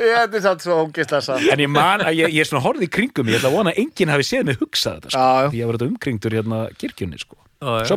[0.00, 1.44] Þetta er satt svo ógeðslega satt.
[1.52, 4.14] En ég man ég, ég svona horfði í kringum ég ætla að vona að enginn
[4.14, 5.28] hafi séð mig hugsað þetta sko.
[5.52, 7.96] Því ég var þetta umkringdur hérna kirkjunni sko, já.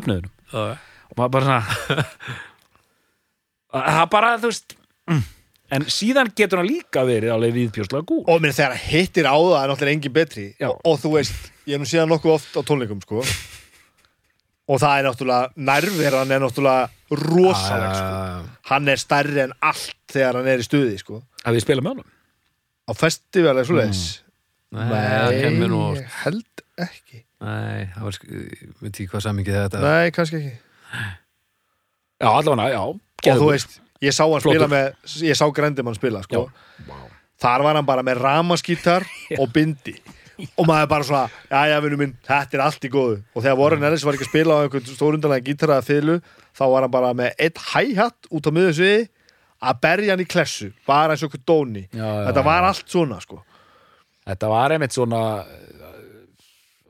[0.51, 1.61] og maður bara svona
[3.71, 4.75] það bara, þú veist
[5.07, 5.23] mm.
[5.71, 9.57] En síðan getur hann líka verið alveg viðbjóslega gúr og minn þegar hittir á það
[9.61, 10.45] er náttúrulega engin betri.
[10.67, 13.23] Og, og þú veist, ég er nú síðan nokkuð oft á tónleikum sko.
[14.71, 16.89] Og það er náttúrulega nærveran er náttúrulega
[17.21, 18.49] rosaleg sko.
[18.71, 21.21] Hann er stærri en allt þegar hann er í stuði sko.
[21.47, 22.11] Að við spila með honum?
[22.87, 24.03] Á festival eða svo leiðis
[24.71, 27.23] Nei, kemur nú á- ég held ekki.
[27.43, 29.81] Nei, það var, ég veit ekki hvað samingið þetta.
[29.83, 30.53] Nei, kannski ekki.
[32.21, 32.81] Já, allavega, já.
[33.31, 34.89] Og þú veist, ég sá hann spila með
[35.27, 36.47] ég sá Grendimann spila sko.
[36.87, 36.97] Já.
[37.41, 39.05] þar var hann bara með ramaskítar
[39.41, 39.95] og bindi.
[40.57, 43.19] Og maður bara svona, já já vinnu minn þetta er allt í góðu.
[43.35, 46.15] Og þegar Warren Ellis var ekki að spila á einhvern stórundanlega gítara eða fiðlu
[46.57, 49.03] þá var hann bara með eitt hi-hat út á miðum sviði
[49.61, 51.83] að berja hann í klessu bara eins og einhvern dóni.
[51.93, 52.69] Já, já, þetta var já.
[52.71, 53.41] allt svona sko.
[54.31, 55.21] Þetta var einmitt svona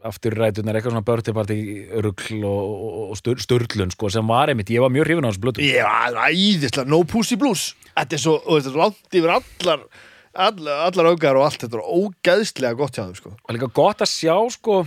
[0.08, 1.58] afturrætunar, eitthvað svona börtiparti
[2.06, 5.30] rugl og, og, og stur, sturlun sko, sem var einmitt, ég var mjög hrifin á
[5.30, 7.72] þessu blötu var æðislega, no pussy blues.
[7.92, 9.86] Þetta er svo, þetta er svo langt yfir allar
[10.32, 13.34] allar, allar augar og allt þetta er ógæðslega gott hjá þeim sko.
[13.46, 14.82] Var líka gott að sjá sko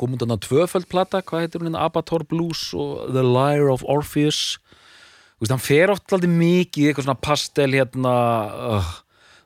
[0.00, 1.84] komum þarna tvöföld plata, hvað heitir hún hérna?
[1.86, 4.58] Abator Blues og The Lyre of Orpheus.
[5.36, 8.14] Þú veist, hann fer oft alltaf mikið í eitthvað svona pastel hérna
[8.72, 8.90] uh,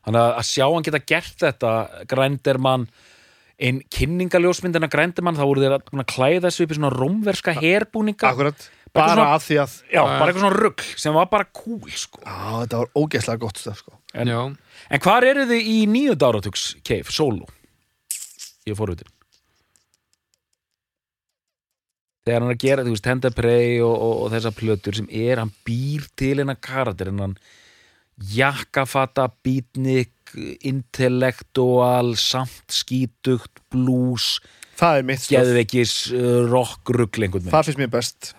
[0.07, 1.72] þannig að að sjá hann geta gert þetta
[2.09, 2.88] grændermann
[3.58, 8.28] einn kynningaljósmyndina grændermann þá voru þeir að að klæða þessu upp í svona rómverska herbúninga.
[8.28, 11.90] Akkurat, bara svona- af því að já, bara eitthvað svona rugg sem var bara cool
[11.96, 12.20] sko.
[12.26, 13.92] á, þetta var ógeðslega gott stöf sko.
[14.14, 14.56] En- Já,
[14.90, 17.46] en hvar eru þið í nýjönda áratugs keif, solo
[18.66, 19.02] ég fór út
[22.26, 25.06] þegar hann er að gera, þú veist, Tender Prey og, og, og þessar plötur sem
[25.14, 27.36] er, hann býr til hennar karakter en hann
[28.16, 30.12] jakkafata, beatnik
[30.66, 34.37] intellektual samt skítugt, blues
[34.76, 35.94] það er mitt stöf, geðveikis,
[36.50, 37.55] rock, rugl einhvern veginn.
[37.55, 38.33] Það finnst mér best.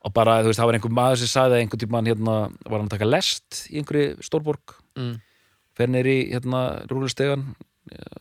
[0.00, 2.78] Og bara, þú veist, það var einhver maður sem sagði að einhvern tímann hérna, var
[2.78, 4.76] hann að taka lest í einhverju stórborg.
[4.98, 5.18] Mm.
[5.78, 7.54] fer neyri hérna rúlustegan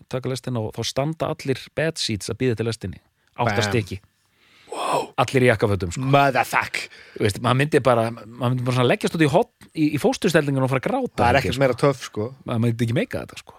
[0.09, 3.01] taka lestina og þá standa allir bed seats að býða til lestinni.
[3.39, 3.47] Bam.
[3.47, 3.99] áttastykki
[4.89, 5.05] wow.
[5.21, 6.09] allir í jakkafötum sko.
[6.13, 6.81] motherfuck
[7.43, 10.83] maður myndi bara, maður myndi bara leggjast út í, hot, í, í fósturstellingun og fara
[10.83, 12.29] að gráta það er ekkert meira töff sko sko.
[12.49, 13.57] maður myndi ekki meika þetta sko.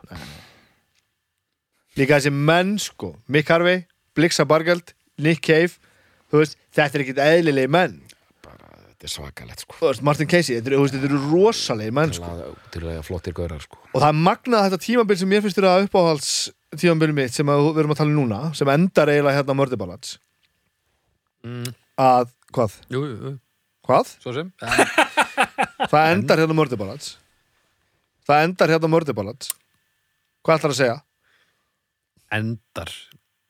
[2.01, 3.85] líka þessi menn sko Mick Harvey,
[4.17, 5.77] Blixa Bargeld, Nick Cave
[6.31, 7.99] þú veist, þetta er ekkert eðlilegi menn
[9.01, 9.77] þetta er svakalegt sko.
[9.83, 12.33] veist, Martin Casey, þetta eru, þetta eru rosalegi menn sko.
[12.75, 13.83] til að flottir gaurar sko.
[13.93, 16.33] og það er magnað þetta tímabil sem ég finnst að uppáhalds
[16.79, 20.19] tímabil mitt sem við erum að tala um núna sem endar eiginlega hérna Mördibalats
[21.47, 21.71] Mm.
[22.01, 23.33] að, hvað, Jú, jú, jú,
[23.89, 24.11] hvað?
[24.21, 24.51] svo sem.
[25.91, 27.15] Það endar hérna Mördibalats
[28.29, 29.55] það endar hérna Mördibalats
[30.45, 30.99] hvað ætlar að segja?
[32.31, 32.93] Endar.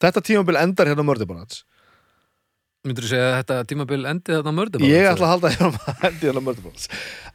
[0.00, 1.64] Þetta tímabil endar hérna Mördibalats
[2.80, 6.04] Myndur þú segja að þetta tímabil endi þarna mörðum ég ætla að halda hérna að
[6.08, 6.86] endi Mördibalats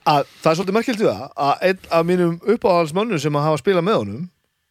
[0.05, 3.59] að það er svolítið merkilt við það að einn af mínum uppáhaldsmönnum sem að hafa
[3.61, 4.23] spilað með honum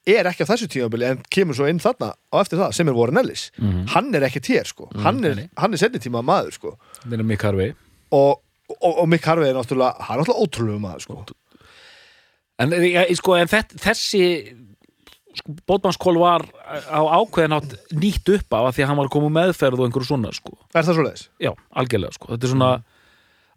[0.07, 2.97] er ekki á þessu tímabili en kemur svo inn þarna á eftir það sem er
[2.99, 3.87] Warren Ellis Mhm.
[3.95, 5.49] hann er ekki tér sko hann er, nei.
[5.57, 6.75] hann er setni tíma maður sko
[7.11, 7.73] er Mick Harvey
[8.13, 8.41] og,
[8.83, 11.25] og, og Mick Harvey er náttúrulega hann er náttúrulega ótrúlega maður sko
[12.59, 14.25] en, ja, sko, en þett, þessi
[15.35, 19.33] sko, bótmannskól var á ákveðin átt nýtt upp á að því að hann var úr
[19.35, 20.53] meðferð og einhverju svona sko.
[20.75, 21.25] er það svo leiðis?
[21.43, 22.29] já, algjörlega sko.
[22.35, 22.94] þetta er svona þe- þe-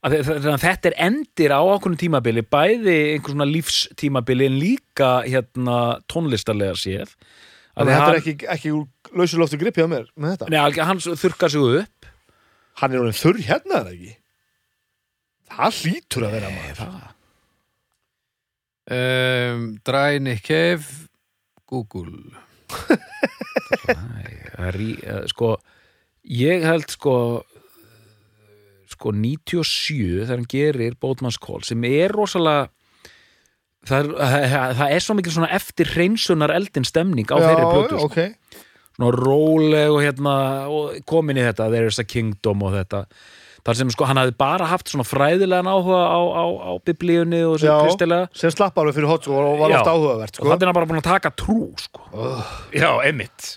[0.05, 5.77] þetta er endir á ákveðinu tímabili bæði einhver svona lífstímabili en líka hérna
[6.12, 7.15] tónlistarlega séð.
[7.77, 10.47] Þannig að þetta er ekki, ekki úr lausu loftu gripið á mér með þetta?
[10.53, 12.07] Nei, hann þurkar sig upp.
[12.77, 14.15] Hann er orðin þurr hérna er það ekki?
[15.57, 16.81] Það hlýtur að vera maður.
[18.97, 20.86] um, Dry Nick Cave
[21.67, 22.19] Google.
[23.88, 23.95] Æ,
[24.55, 25.53] það er í- eh, sko
[26.38, 27.13] ég held sko
[28.97, 32.67] sko 97 þegar hann gerir bótmannskól sem er rosalega
[33.88, 38.10] það er, það er svo mikil svona eftir hreinsunar eldin stemning á þeirri plötu sko.
[38.10, 38.65] ok
[38.97, 40.36] svona róleg og hérna
[40.73, 43.05] og komin í þetta, there is a kingdom og þetta
[43.67, 47.58] þar sem sko hann hafði bara haft svona fræðilegan áhuga á, á, á biblíunni og
[47.60, 47.73] Já.
[47.84, 48.30] kristilega.
[48.32, 50.47] sem slapp alveg fyrir hot sko, og var alltaf áhugavert og sko.
[50.47, 52.06] þannig er hann bara búin að taka trú sko.
[52.71, 53.49] já, emitt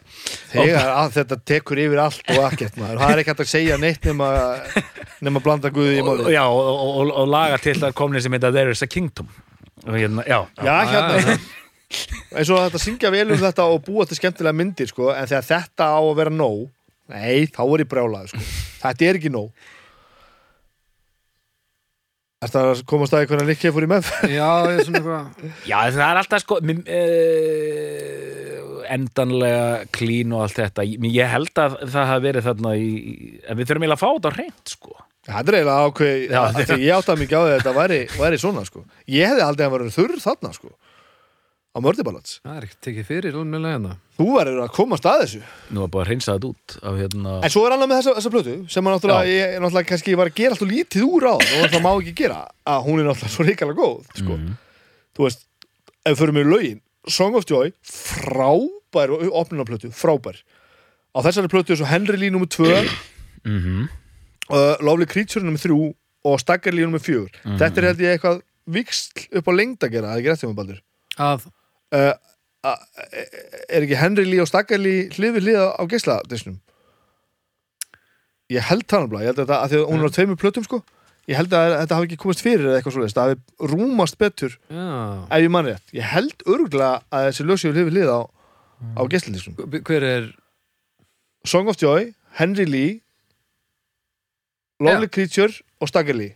[0.50, 2.98] þegar að þetta tekur yfir allt og ekkert maður.
[3.04, 4.32] Það er ekki hægt að segja neitt nema
[5.24, 7.96] nema að blanda guði í og, máli já, og, og, og, og laga til þar
[8.02, 9.30] komni sem heita There is a Kingdom.
[9.86, 11.38] Og hérna, já, já, hérna.
[12.36, 15.46] Eins og þetta syngja vel um þetta og búa til skemmtilega myndir sko, en þegar
[15.48, 16.68] þetta á að vera nóg
[17.10, 18.42] nei, þá er ég brjálað sko.
[18.84, 19.48] þetta er ekki nóg
[22.40, 24.06] Er það að komast að hvernig Nick Cave fór í með?
[24.32, 30.46] Já, ég er svona eitthvað já það er alltaf sko mim, uh, endanlega klín og
[30.46, 33.84] allt þetta ég, ég held að það hafi verið þarna í, í- en við þurfum
[33.84, 34.96] eiginlega að fá þetta hreint sko
[35.30, 36.40] Það er eiginlega ákveð, Já.
[36.56, 38.80] því ég átti að mikið á því að þetta væri, væri svona sko.
[39.12, 40.70] Ég hefði aldrei að vera þurr þarna sko.
[41.70, 42.40] Á Mördibalats.
[42.42, 45.40] Það er ekki tekið fyrir almennilega hérna Þú verður að komast að þessu.
[45.70, 48.14] nú er bara að hreinsa þetta út af hérna En svo er annað með þessa,
[48.16, 51.34] þessa plötu sem að náttúrulega, ég, náttúrulega kannski var að gera alltaf lítið úr á
[51.38, 54.34] og það má ekki gera að hún er náttúrulega svo ríkala góð sko.
[54.34, 54.56] Mhm.
[55.14, 55.46] Þú veist,
[56.02, 60.42] ef við förum með lögin Song of Joy, frábær og opnunarplötu, frábær
[61.14, 62.50] á þessari plötu er svo Henry Lee nr.
[62.50, 62.66] 2
[63.46, 63.88] mm -hmm.
[64.50, 65.56] uh, Lovely Creature nr.
[65.56, 66.98] 3 og Stagger Lee nr.
[66.98, 67.58] 4 Mhm.
[67.62, 70.82] Þetta er held ég eitthvað viksl upp á lengd að gera, er
[71.18, 71.46] Að,
[71.96, 72.14] uh,
[73.70, 76.58] er ekki Henry Lee og Stagger Lee hlið við hlið á, á geisladisnum
[78.50, 80.40] ég held það náttúrulega ég held að þetta, að því að hún er á tveimur
[80.40, 80.80] plötum sko.
[81.30, 84.56] Ég held að þetta hafi ekki komist fyrir eða eitthvað svoleiðist það hafi rúmast betur
[84.56, 84.86] já.
[85.30, 88.20] ef ég mann rétt, ég held örgulega að þessi hlið við hlið á,
[88.98, 90.26] á geisladisnum Hver er
[91.46, 92.98] Song of Joy, Henry Lee
[94.80, 96.34] Lovely Creature og Stagger Lee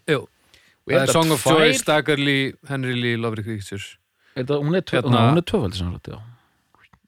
[1.10, 3.96] Song of Joy, Stagger Lee, Henry Lee, Lovely Creatures
[4.34, 6.18] Hún er, tvö, Hérna- hún er tvöfaldi samrætt, já.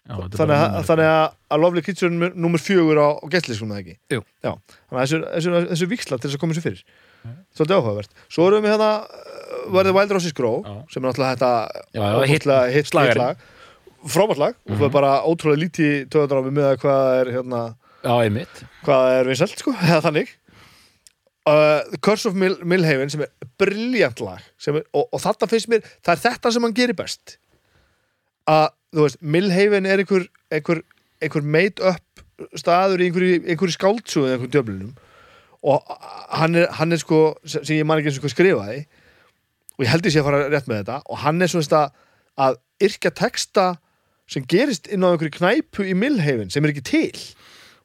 [0.06, 3.82] já þetta er þannig að, að, Lovely Creature er nummer- fjögur á, á geisladisnum eða
[3.82, 4.20] ekki Jú.
[4.46, 4.52] Já,
[4.86, 6.84] þannig að þessu, þessu, þessu viksla til þess að koma sér fyrir
[7.56, 10.74] svolítið áhugavert svo erum við hérna uh, verðið Wild Roses Grow Já.
[10.94, 13.18] sem er náttúrulega þetta hitt- ótrúlega hitt slagari.
[13.18, 13.36] lag
[14.06, 17.62] frábært lag og það er bara ótrúlega lítið töðandrámi með að hvað er hérna
[18.06, 18.62] Já, einmitt.
[18.86, 20.30] hvað er vinsælt sko, eða þannig
[21.46, 25.70] uh, The Curse of Mill, Millhaven sem er briljant lag er, og, og þetta finnst
[25.72, 27.38] mér, það er þetta sem hann gerir best.
[28.50, 30.82] Að, þú veist, Millhaven er einhver, einhver,
[31.22, 32.24] einhver made up
[32.58, 34.94] staður í einhverju, einhverju skáldsúðu eða einhverjum djöflunum
[35.66, 35.96] og
[36.36, 38.82] hann er, hann er sko, sem ég man ekki eins og hvað skrifaði
[39.76, 41.82] og ég held ég sé að fara rétt með þetta og hann er svona
[42.36, 43.66] að, yrkja texta
[44.30, 47.24] sem gerist inn á einhverju knæpu í Millhaven sem er ekki til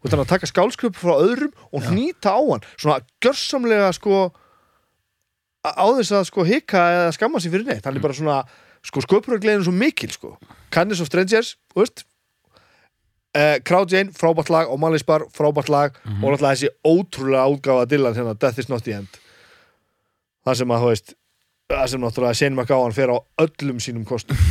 [0.01, 2.63] og þannig að taka skálsköp frá öðrum og hnýta á hann.
[2.77, 4.31] Svona gjörsamlega sko
[5.61, 7.85] á þess að sko hika eða skamma sig fyrir neitt.
[7.85, 8.39] Hann er bara svona
[8.81, 10.35] sko sköpurargleðin svo mikil sko.
[10.73, 12.05] Kindness of Strangers, veist.
[13.31, 14.67] Uh, Crowd Jane, frábært lag.
[14.73, 15.95] Og Malisbar, frábært lag.
[16.19, 19.21] Og náttúrulega þessi ótrúlega útgáfa Dylan hérna, Death is not the end.
[20.41, 21.13] Það sem að, þú veist
[21.71, 24.39] það sem náttúrulega Shane McGowan fer á öllum sínum kostum.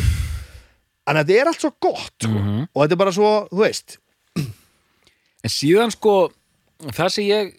[1.11, 2.31] En þetta er allt svo gott sko.
[2.31, 2.67] Mhm.
[2.71, 3.97] og þetta er bara svo, þú veist
[5.45, 6.31] En síðan sko,
[6.93, 7.55] það sem ég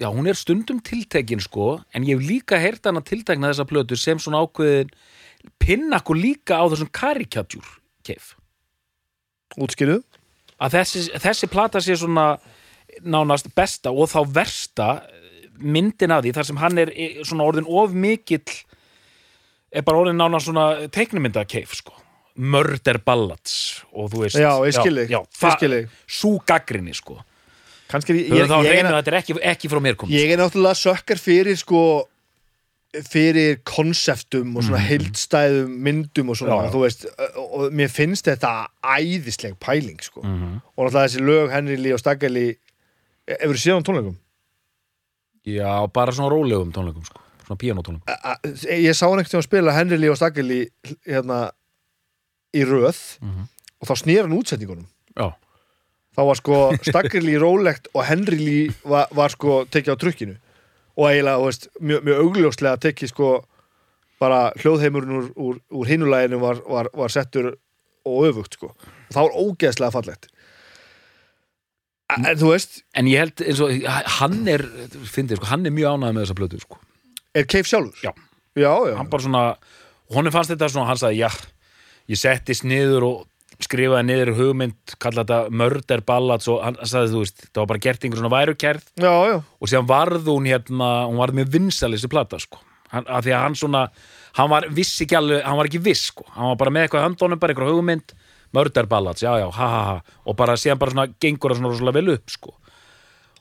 [0.00, 3.98] já, hún er stundum tiltekin sko, en ég hef líka heyrt hana tiltekna þessa plötu
[3.98, 4.92] sem svona ákveðin
[5.62, 7.66] pinnakku líka á þessum karikatjúr
[8.06, 8.34] keif.
[9.56, 10.04] útskýruð
[10.56, 12.38] Að þessi, þessi plata sé svona
[13.04, 14.86] nánast besta og þá versta
[15.60, 18.40] myndin af því þar sem hann er eh, svona orðin of mikill
[19.68, 21.92] er bara orðin nánast svona teiknumynda keif sko.
[22.36, 25.88] Murder Ballads og þú veist Já, ég skil þig, já, ég skil þig.
[26.06, 27.20] Sú gaggrinni sko
[27.88, 28.66] kannski er Ég, ég, þá að
[28.98, 31.80] þetta er ekki, ekki frá mér komið ég er náttúrulega sökkar fyrir sko
[33.06, 36.70] fyrir konseptum og svona heildstæðum myndum og svona, Já, já.
[36.72, 37.02] þú veist
[37.36, 40.60] og, mér finnst þetta æðisleg pæling sko, Mhm.
[40.76, 42.46] og náttúrulega þessi lög Henry Lee og Staggali
[43.28, 44.16] hefur séð á tónleikum
[45.46, 47.20] Já, bara svona rólegum tónleikum sko.
[47.46, 47.58] Svona
[48.24, 50.66] a- ég sá hann ekkert að spila Henry Lee og Staggali
[51.06, 51.50] hérna
[52.54, 53.48] í röð Mhm.
[53.80, 55.32] og þá snýr hann útsetningunum Já,
[56.16, 60.36] þá var sko Staggerly rólegt og Henry Lee var, var sko tekið á trukkinu
[60.96, 63.30] og eiginlega, þú veist, mjög, mjög augljóslega tekið sko
[64.20, 67.50] bara hljóðheimurinn úr, úr, úr hinulæginu var, var, var settur
[68.06, 70.28] og öfugt sko og það var ógeðslega fallegt
[72.14, 73.72] en en þú veist en ég held eins og
[74.20, 74.62] hann er,
[75.10, 76.78] fyndið sko, hann er mjög ánægð með þessa plötu sko.
[77.34, 77.98] er Keif sjálfur?
[78.04, 78.12] Já.
[78.56, 78.94] já, já.
[78.96, 79.42] Hann bara svona,
[80.14, 81.30] honum fannst þetta svona, hann sagði, já
[82.10, 83.24] ég settist niður og
[83.62, 87.82] skrifaði niður hugmynd, kalla þetta murder ballads og hann sagði, þú veist, það var bara
[87.86, 88.86] gert einhver svona værukerð.
[89.00, 89.36] Já, já.
[89.40, 92.60] og síðan varð hún hérna, hún varð mjög vinsæl þessi plata sko,
[92.92, 93.82] hann, að því að hann svona
[94.36, 97.02] hann var viss ekki alveg, hann var ekki viss sko, hann var bara með eitthvað
[97.02, 98.16] í höndunum, bara eitthvað hugmynd
[98.56, 99.98] murder ballads, já já, ha ha ha.
[100.28, 102.52] Og bara síðan bara svona gengur það svona rosalega vel upp sko.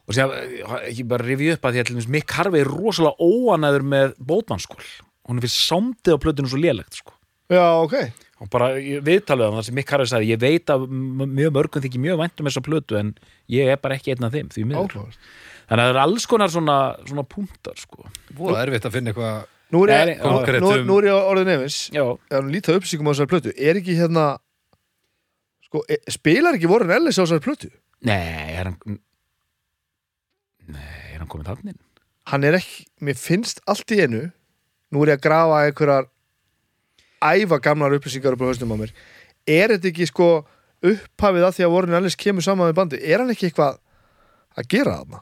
[0.05, 3.85] Og síðan, eh, ekki bara rifið upp að því að Mick Harvey er rosalega óanæður
[3.91, 4.79] með bótmannskól,
[5.27, 7.11] hún finnst sándið á plötunum svo lélegt sko.
[7.51, 10.85] Já, ok og bara ég- viðtalið hann þar sem Mick Harvey sagði ég veit að
[10.89, 13.13] mjög mörgum þykir mjög vænt um þessa plötu en
[13.49, 14.95] ég er bara ekki einn af þeim því miður.
[15.65, 18.05] Þannig að það er alls konar svona, svona punktar sko.
[18.37, 20.15] Voða erfitt að finna eitthvað nú er ég, nei,
[20.61, 23.53] nú, um- nú er ég orðin já, ef hann lítið uppsýkum á þessari plötu.
[23.57, 24.25] Er ekki hérna
[25.65, 27.71] sko, e, spilar ekki Warren Ellis á þessari plötu?
[28.05, 28.99] Nei, er hann
[30.67, 31.79] nei, er hann komið þarna inn?
[32.31, 34.31] Hann er ekki, mér finnst allt í einu
[34.91, 36.07] nú er ég að grafa einhverjar
[37.23, 38.93] æfa gamlar upplýsingar upp á hausnum á mér.
[39.45, 40.29] Er þetta ekki sko
[40.85, 43.79] upphafið að því að Warren Ellis kemur saman með bandi er hann ekki eitthvað
[44.55, 45.21] að gera þarna?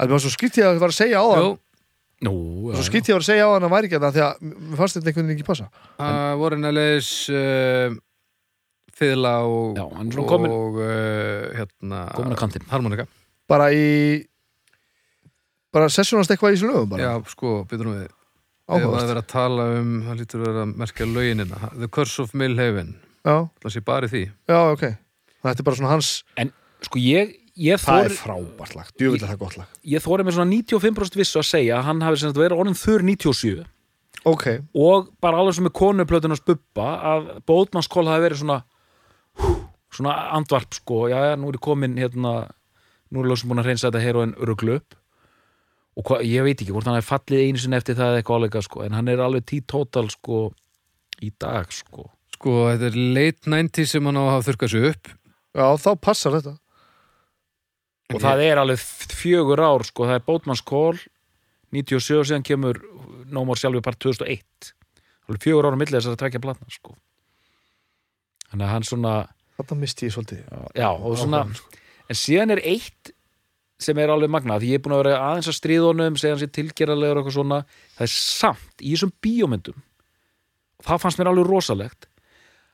[0.00, 1.50] Að mér var svo skrítið að það var að segja á hann.
[2.20, 2.34] Nú,
[2.76, 4.80] svo skrítið að var að segja á hann að væri ekki þarna því að mér
[4.80, 5.68] fannst þetta einhvern veginn ekki passa.
[5.96, 7.98] Uh, Warren Ellis uh,
[9.00, 12.02] Fiðla og, Já, og uh, hérna.
[12.68, 13.06] Harmonika.
[13.48, 13.86] Bara í
[15.72, 17.06] bara sessjónast eitthvað í þessu lögum bara.
[17.06, 17.94] Já, sko, byrður nú
[18.76, 21.60] við Ef það er verið að tala um, það lítur að vera að merkja löginina
[21.74, 24.22] The Curse of Millhaven já, Það sé bara í því.
[24.50, 24.86] Já, ok.
[25.40, 26.54] Þetta er bara svona hans en
[26.86, 29.74] sko ég ég það þor, er frábært lag, djúvill er það gott lag.
[29.84, 32.78] Ég þori með svona 95% vissu að segja að hann hafi sem sagt verið orðin
[32.78, 33.66] þurr 97
[34.28, 38.58] ok, og bara alveg sem með konuplötun að spuppa að bótmannskól hafi verið svona
[39.90, 42.34] svona andvarp sko, já, já, nú er ég komin hérna,
[43.10, 44.96] nú er lóksum búin að reynsa þetta heroin ruglu upp
[45.98, 48.40] og hva, ég veit ekki hvort hann hafi fallið einu sinni eftir það eða eitthvað
[48.40, 50.40] áleika sko, en hann er alveg tí-tótal sko
[51.20, 52.08] í dag sko.
[52.36, 55.14] Sko, þetta er late 90 sem hann á að hafa þurrkað sig upp.
[55.58, 56.54] Já, þá passar þetta.
[58.10, 58.84] Og það er alveg
[59.14, 61.00] fjögur ár sko, það er bótmannskól
[61.74, 62.80] 97 og síðan kemur
[63.30, 64.72] No More sjálfi part 2001
[65.30, 66.96] alveg fjögur ára millið þess að tvekja platna sko.
[68.50, 69.14] Þannig að hann svona
[69.60, 70.44] þetta misti ég svolítið.
[70.74, 71.82] Já, og svona, sko.
[72.10, 73.12] en síðan er eitt
[73.80, 76.42] sem er alveg magnað, því ég er búin að vera aðeins að stríðunum, segja hann
[76.42, 77.60] sér tilgerðarlegur og eitthvað svona,
[77.96, 79.78] það er samt í þessum bíómyndum
[80.84, 82.06] það fannst mér alveg rosalegt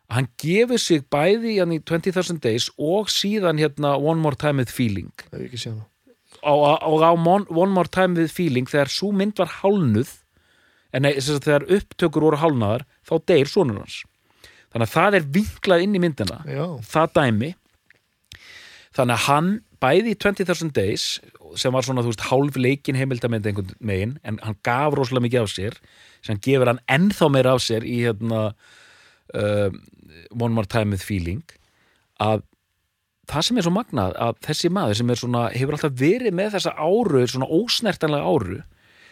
[0.07, 4.70] að hann gefur sig bæði í 20,000 Days og síðan hérna One More Time with
[4.74, 5.11] Feeling.
[6.46, 10.12] Og, og á Mon- One More Time with Feeling þegar svo mynd var hálnuð
[10.94, 14.04] en þegar upptökur voru hálnaðar þá deyr sonur hans.
[14.70, 17.50] Þannig að það er vinklað inn í myndina Já, það dæmi.
[18.96, 19.50] Þannig að hann
[19.83, 21.07] bæði í 20,000 Days
[21.61, 25.47] sem var svona, þú veist, hálf leikin heimildamend einhvern megin, en hann gaf rosalega mikið
[25.47, 25.79] á sér,
[26.27, 29.70] sem gefur hann ennþá meira á sér í hérna uh,
[30.35, 31.45] One More Time with Feeling
[32.22, 32.45] að
[33.27, 36.57] það sem er svo magnað að þessi maður sem er svona, hefur alltaf verið með
[36.57, 38.62] þessa áru, svona ósnertanlega áru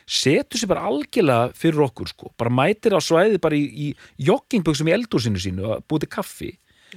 [0.04, 4.90] setur sér bara algjörlega fyrir okkur sko, bara mætir á svæði bara í, í joggingböksum
[4.90, 6.50] í eldúsinu sínu að búti kaffi.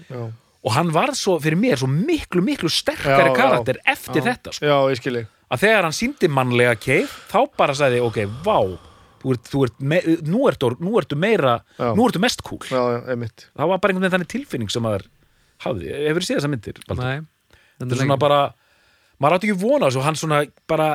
[0.09, 0.28] Já,
[0.68, 3.38] og hann varð svo fyrir mér svo miklu miklu sterkari Já, já.
[3.39, 4.26] karakter eftir Já.
[4.34, 4.68] þetta sko.
[4.68, 8.57] já, ég skil ég að þegar hann síndi mannlega keif þá bara sagði, ok, vá
[9.18, 9.97] þú ert, þú ert me,
[10.28, 11.93] nú, ertu, nú ertu meira Já.
[11.97, 14.84] nú ertu mest cool Já, já, einmitt það var bara einhvern veginn þannig tilfinning sem
[14.86, 15.07] maður
[15.65, 17.05] hafði, hefur séð þessa myndir Baldur?
[17.07, 18.41] Nei, þetta er svona bara
[19.18, 20.89] maður átti ekki vona þessu, hann svona bara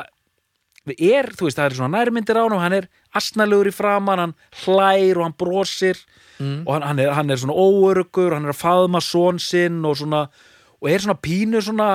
[0.99, 2.87] er, þú veist, það er svona nærmyndir á hann hann er
[3.19, 4.33] asnalegur í framan hann
[4.65, 5.99] hlær og hann brosir
[6.43, 6.63] Mm.
[6.67, 9.95] og hann, hann, er, hann er svona óörugur hann er að faðma són sinn og
[10.01, 10.25] svona
[10.83, 11.89] og er svona pínu svona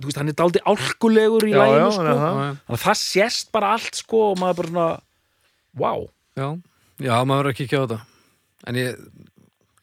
[0.00, 2.04] veist, hann er daldi álkulegur í Já, já, læginu hann sko.
[2.08, 2.20] er
[2.70, 2.78] það.
[2.86, 4.86] það sést bara allt sko og maður bara svona
[5.82, 6.06] wow,
[6.40, 6.48] Já,
[7.04, 8.00] já, maður verður að kíkja á þetta
[8.70, 8.96] En ég,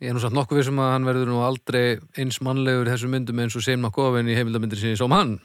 [0.02, 1.84] ég er nú samt nokkuð vissum að hann verður nú aldrei
[2.22, 5.38] eins mannlegur í þessum myndum eins og Seim McGovin í heimildamyndir sinni som hann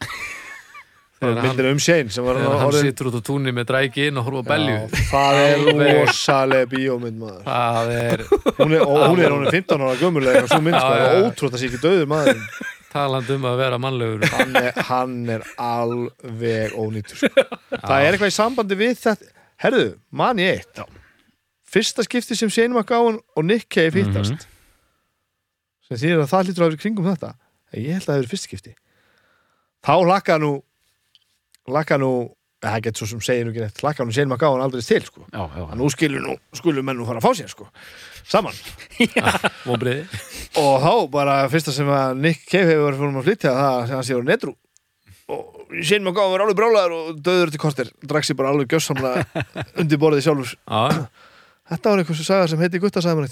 [1.23, 4.27] Myndin um Shane sem var hann orðin situr út á túnni með dræki inn og
[4.27, 5.61] horfa belju Það er
[6.01, 7.43] rosalega bíómynd maður.
[7.47, 8.25] Það er
[8.59, 11.27] Hún er, hún er, hún er 15 ára gömulega og svo mynd sko, það er
[11.29, 12.41] ótrútt að sé ekki döður maður.
[12.93, 14.27] Talandi um að vera mannlegur.
[14.35, 17.47] Hann er, hann er alveg ónýtur sko.
[17.77, 19.31] Það er eitthvað í sambandi við þetta
[19.63, 20.83] Herðu, man ég eitt.
[21.73, 24.49] Fyrsta skipti sem Shane McGowan og Nick Cave hittast
[25.87, 27.31] sem þýðir að það lítur að vera kringum þetta
[27.79, 28.75] ég held að það hefur fyrsta skipti.
[29.83, 30.53] Þá lakka nú
[31.71, 32.13] lakka nú
[32.63, 35.25] það getur svo sem segir nú ekki neitt lakka nú Shane McGowan aldrei til sko.
[35.33, 37.69] Já, já, að nú skilur nú, skulum menn nú fara að fá sér sko.
[38.31, 38.59] Saman.
[39.69, 40.05] Móbriði
[40.63, 43.95] og þá bara fyrsta sem að Nick Cave hefur verið fyrir að flytja það að
[43.97, 44.55] hann sé á netru
[45.33, 49.45] og Shane McGowan var alveg brálaður og döður til kortir drakk sér bara alveg gjössamlega
[49.83, 50.55] undir borðið sjálfur.
[50.63, 51.09] Já,
[51.73, 53.27] þetta var eitthvað sem saga sem heiti Gutta mér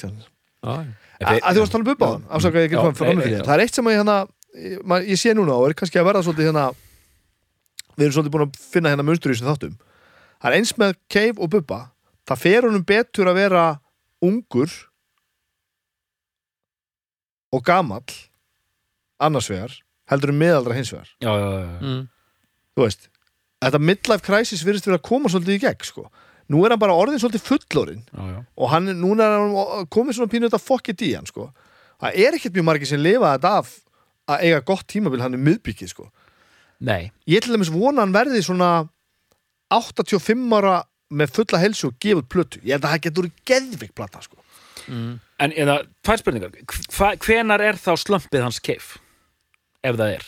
[1.20, 2.24] eitt já, að þú varst að tala um bubba á hann
[3.30, 4.16] Já, það er eitt sem að ég hérna
[4.56, 6.64] ég, ma- ég sé núna og er kannski að verða svolítið hérna
[7.96, 9.76] við erum svolítið búin að finna hérna munstur í þessum þáttum
[10.40, 11.80] það er eins með Cave og Bubba
[12.28, 13.64] það fer honum betur að vera
[14.24, 14.74] ungur
[17.50, 18.18] og gamall
[19.20, 19.74] annars vegar
[20.10, 21.78] heldur um meðaldra hins vegar já, já, já, já.
[21.80, 22.02] mm.
[22.74, 23.08] þú veist
[23.60, 26.06] þetta midlife crisis virðist vera að koma svolítið í gegn sko.
[26.50, 28.40] nú er hann bara orðin svolítið fullorinn já, já.
[28.56, 31.50] og hann, núna er hann komið svona pínu þetta fokkið í hann sko.
[32.00, 33.76] það er ekkert mjög margir sem lifa þetta af
[34.30, 36.10] að eiga gott tímabil hann er miðbyggið sko.
[36.80, 38.70] Nei, ég til dæmis vona hann verði svona
[39.70, 40.76] 85 ára
[41.10, 44.36] með fulla helsu og gefið plötu ég held að það getur úr geðvik plata sko.
[44.90, 45.16] Mm.
[45.44, 45.74] en eða,
[46.06, 46.54] tvær spurningar
[46.96, 48.94] Hva, hvenar er þá slömpið hans keif
[49.86, 50.24] ef það er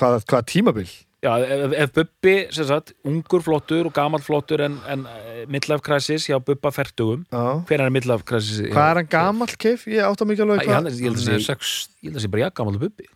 [0.00, 0.86] hvað, hvað tímabil
[1.22, 5.84] Já, ef, ef Bubbi, sem sagt, ungur flottur og gamall flottur en, en eh, midlife
[5.86, 7.44] crisis hjá Bubba fertugum Já.
[7.68, 9.84] hvenær er midlife crisis hvað er hann gamall keif?
[9.86, 12.18] ég átta mikið alveg hvað hann er- Ég held að er sé- sex, ég held
[12.18, 13.06] að sé bara jakk gamall Bubbi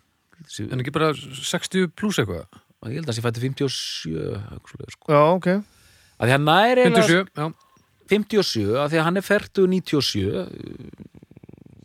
[0.71, 2.47] En ekki bara 60 pluss eitthvað?
[2.87, 5.07] Ég held að sé fætti 57 eitthvað svoleiðis, sko.
[5.11, 5.49] já, ok.
[6.17, 7.47] Að því hann nær eiginlega 57, já,
[8.13, 11.26] 57 að því að hann er fertug 97 62 bara en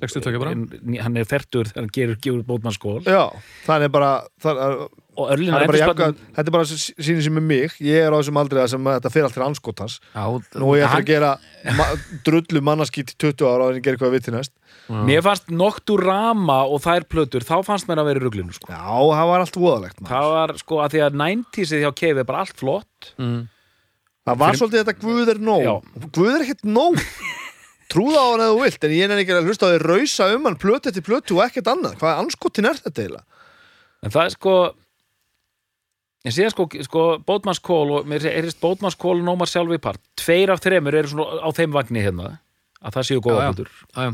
[0.02, 3.24] hann er fertug þegar hann gerur, gefur bótmannskól já,
[3.68, 4.76] það er bara það er,
[5.22, 7.74] og er bara endurspannum þetta er bara síni sem er mig.
[7.84, 10.24] Ég er á þessum aldrei sem að þetta fer allt til anskotans Já,
[10.62, 11.32] nú ég ætla Hann- að gera
[11.78, 11.88] ma
[12.26, 14.54] drullu mannaskýt í 20 ára og ég gera eitthvað við til næst.
[14.92, 18.72] Mér fannst Nocturama og þær plötur þá fannst mér að vera í ruglinu sko.
[18.72, 22.28] já, það var allt voðalegt það var sko að því að 90sið hjá Kefi er
[22.28, 23.12] bara allt flott.
[23.22, 23.46] Mm.
[24.28, 25.76] það var svolítið þetta guð er nóg Já.
[26.16, 27.00] guð er ekkert nóg
[27.92, 30.30] trúða á hann eða þú vilt en ég er ekki að hlusta á því rausa
[30.36, 31.98] um hann plötu eftir plötu og ekkert annað.
[32.02, 33.44] Hvað anskotin er þetta eiginlega?
[34.02, 34.56] En það er sko
[36.28, 40.02] ég sé sko, sko Bótmannskól og mér erist Bótmannskól og Nómar sjálf í part.
[40.20, 42.36] Tveir af þremur eru svona á þeim vagni hérna
[42.82, 44.12] að það séu góða Já,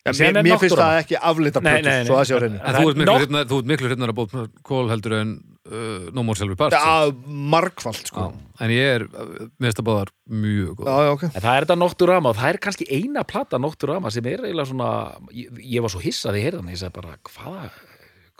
[0.00, 1.80] Síðan mér, mér finnst það ekki aflita nei.
[2.08, 2.60] svo það sé á hreinu.
[2.64, 5.34] Þú er ert miklu hrifnar að bóta kól heldur en
[5.68, 8.30] uh, No More Selvi Part já, margfalt sko.
[8.30, 10.88] Já, en ég er, uh, mér finnst það báðar mjög góð.
[10.88, 11.26] Já, já, ok.
[11.28, 14.70] En það er þetta Nocturama og það er kannski eina plata Nocturama sem er eiginlega
[14.72, 14.90] svona
[15.36, 17.68] ég, ég var svo hissað í heyrðan ég sagði bara hvaða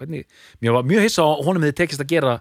[0.01, 0.25] hvernig,
[0.65, 2.39] mér var mjög hissað að honum hefði tekist að gera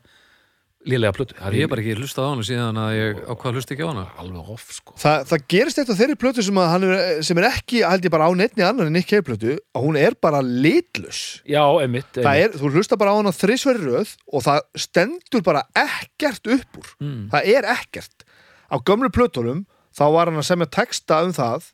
[0.87, 1.35] lélega plötu.
[1.35, 3.83] Það Ég hef bara ekki hlustað á hana síðan að ég á hvað hlusta ekki
[3.83, 4.03] á hana.
[4.21, 4.93] Alveg off sko.
[5.01, 8.07] Þa, það gerist eitt af þeirri plötu sem, að hann er, sem er ekki, held
[8.07, 12.07] ég bara á neittni annar en Cave plötu, að hún er bara litlus Já, einmitt,
[12.15, 12.55] það einmitt.
[12.55, 16.93] er, þú hlusta bara á hana þrisveri röð og það stendur bara ekkert upp úr.
[17.03, 17.27] Mm.
[17.33, 18.25] það er ekkert.
[18.71, 19.65] Á gömlu plötunum
[19.95, 21.71] þá var hann að semja texta um það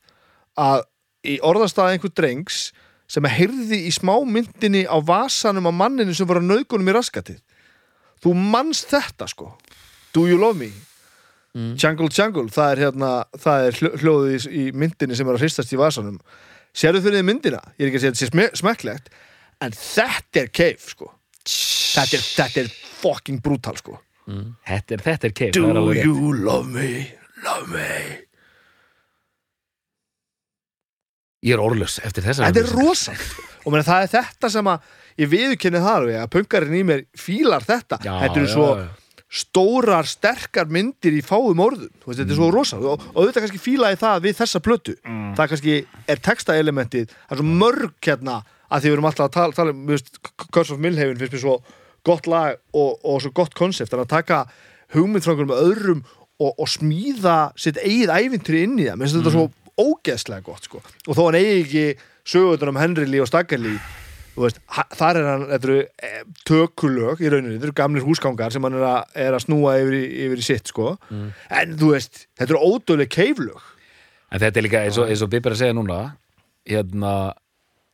[0.58, 0.86] að
[1.26, 2.70] í orðastæða einhver drengs
[3.12, 7.42] sem að heyrði í smámyndinni á vasanum á manninu sem var að nauðgunum í raskatið
[8.24, 9.52] þú manst þetta sko.
[10.16, 10.72] Do you love me?
[11.56, 11.76] Mm.
[11.80, 13.10] Jungle Jungle, það er hérna
[13.40, 16.18] það er hljó- hljóðið í, í myndinni sem er að hristast í vasanum.
[16.76, 19.14] Sérðu fyrir þið myndina, ég er ekki að segja að þetta sé sme- smekklegt
[19.64, 21.12] en þetta er cave sko.
[21.46, 24.00] Þetta er, þetta er fucking brútal sko.
[24.28, 27.14] Þetta er, þetta er keif Do er you love me?
[27.46, 27.90] Love me.
[31.46, 33.26] Ég er orðlös eftir þessa Þetta er rosalt
[33.66, 34.88] og meina, það er þetta sem að
[35.22, 38.00] ég viðurkenni það alveg að punkarinn í mér fílar þetta.
[38.04, 38.84] Já, þetta eru já, svo já.
[39.42, 41.94] stórar, sterkar myndir í fáum orðum.
[42.02, 44.98] Þú veist, þetta er svo rosalt og, og auðvitað kannski fílaði það við þessa plötu.
[45.06, 45.32] Mm.
[45.40, 45.80] það kannski
[46.12, 49.74] er textaelementið það er svo mörg hérna að því við erum alltaf að tala, tala
[49.76, 51.58] um, veist, Curse of Milhaven finnst mér svo
[52.06, 53.94] gott lag og, og svo gott konsept.
[53.94, 54.40] Þannig að taka
[54.96, 56.02] hugmynd frá einhverjum öðrum
[56.42, 59.46] og, og smíða sitt eigið ævintri inn í það, mér finnst þetta svo
[59.76, 60.82] ógeðslega gott sko.
[60.82, 61.86] og þó hann eigi ekki
[62.26, 63.80] sögutur um Henry Lee og Stagger Lee
[64.44, 64.60] veist,
[65.00, 65.78] þar er hann þetta eru
[66.10, 69.78] eh, tökulög í rauninni, þetta eru gamlir húsgangar sem hann er að, er að snúa
[69.82, 70.98] yfir í, yfir í sitt sko.
[71.62, 73.72] en þú veist, þetta eru ódöðlega keiflög.
[74.34, 76.00] En þetta er líka eins og, eins og Bibbi er að segja núna
[76.66, 77.16] hérna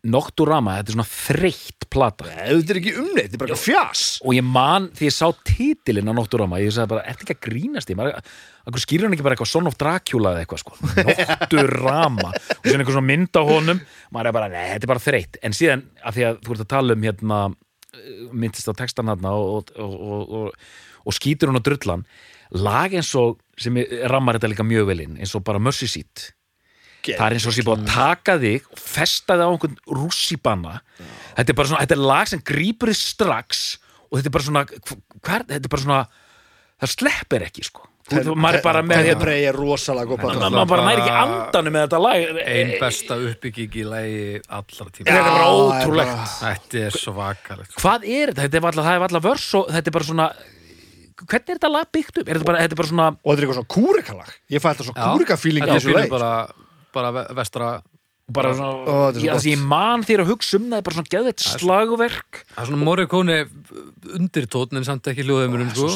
[0.02, 2.26] Nocturama, þetta er svona þreytt plata.
[2.26, 4.04] Þetta er ekki umneitt, þetta er bara fjas.
[4.26, 7.44] Og ég man því ég sá titilinn á Nocturama ég sagði bara, ertu ekki að
[7.46, 10.76] grínast í akkur skýrir hann ekki bara eitthvað Son of Dracula eða eitthvað sko,
[11.06, 12.32] Nocturama.
[12.34, 13.84] Og síðan eitthvað svona mynd á honum.
[14.14, 15.40] Maður er bara, nei, þetta er bara þreytt.
[15.46, 19.10] En síðan, af því að þú ert að tala um hérna eh, myndist á textan
[19.14, 20.70] hérna og, og, og, og,
[21.06, 22.06] og skýtur hún á drullan
[22.58, 25.88] lag eins og sem er- rammar þetta líka mjög vel inn eins og bara Mercy
[25.88, 26.32] Seat
[27.10, 30.74] það er eins og sé búið að taka þig og festa þig á einhvern rússibanna.
[31.38, 33.64] Þetta er bara svona, þetta er lag sem grípur þig strax
[34.10, 36.04] og þetta er bara svona hver, þetta er bara svona
[36.82, 37.88] það sleppir ekki sko.
[38.12, 40.50] Maður er bara með hérna er góð plata.
[40.52, 42.40] maður bara næri ekki andanum með þetta lag.
[42.44, 44.24] Ein besta uppbygging í lægi
[44.58, 45.06] allra tíma.
[45.12, 46.24] Þetta er ótrúlegt.
[46.42, 48.48] Þetta er svakalegt hvað er þetta?
[48.48, 50.28] Þetta er það er alltaf vörs og þetta er bara svona
[51.22, 52.28] hvernig er þetta lag byggt upp?
[52.28, 54.36] Er þetta bara, þetta er bara svona og þetta er eitthvað svona kúrikalag.
[54.52, 56.12] Ég fæ alltaf svo kúrikafíling í Þetta er þessu leik
[56.94, 57.72] bara, bara ve- vestra.
[58.32, 60.96] Bara Ó, svona, er svo ég, ég man þér að hugsa um það er bara
[60.96, 62.38] svona geðveitt slagverk.
[62.54, 63.38] Það er svona Morricone
[64.16, 65.90] undirtótn en samt ekki hljóðheimurinn sko.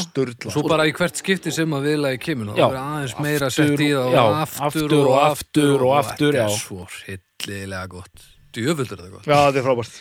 [0.52, 2.66] Svo bara í hvert skipti sem að viðlagi kemur þá Já.
[2.68, 4.36] er aðeins meira Aftur sett í það og
[4.66, 8.28] aftur, og aftur og aftur, Þetta er svo hryllilega gott.
[8.56, 9.26] Djöfuldur þetta gott.
[9.32, 9.98] Já, þetta er frábært.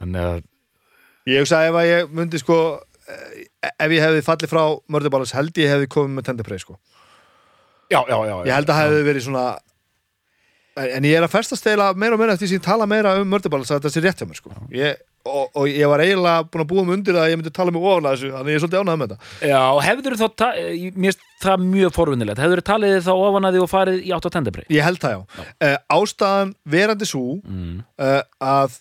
[0.00, 0.42] Þannig að
[1.32, 2.60] ég hugsa ef að ég myndi sko
[3.10, 4.62] eh, ef ég hefði fallið frá
[4.92, 6.78] Mörderbálas held ég hefði komið með tenderprey sko.
[7.90, 9.46] Já, já, já, ég held að hefði verið svona
[10.76, 13.14] en, ég er að festast eila meira og meira eftir því sem ég tala meira
[13.20, 14.50] um Mörderbálas að þetta sé rétt hjá mér sko.
[14.76, 17.72] Ég, og, og ég var eiginlega búin að búa mig undir að ég myndi tala
[17.88, 19.30] ofan að þessu þannig ég er svolítið ánægð með þetta.
[19.50, 23.48] Já, hefur þá, ta- eh, mér finnst það mjög forvinnilegt, hefur þið talið þá ofan
[23.48, 24.66] að því og farið í átt á tendebrei?
[24.76, 25.20] ég held það já,
[25.66, 27.80] Uh, ástæðan verandi svo Mm.
[27.98, 28.78] uh, að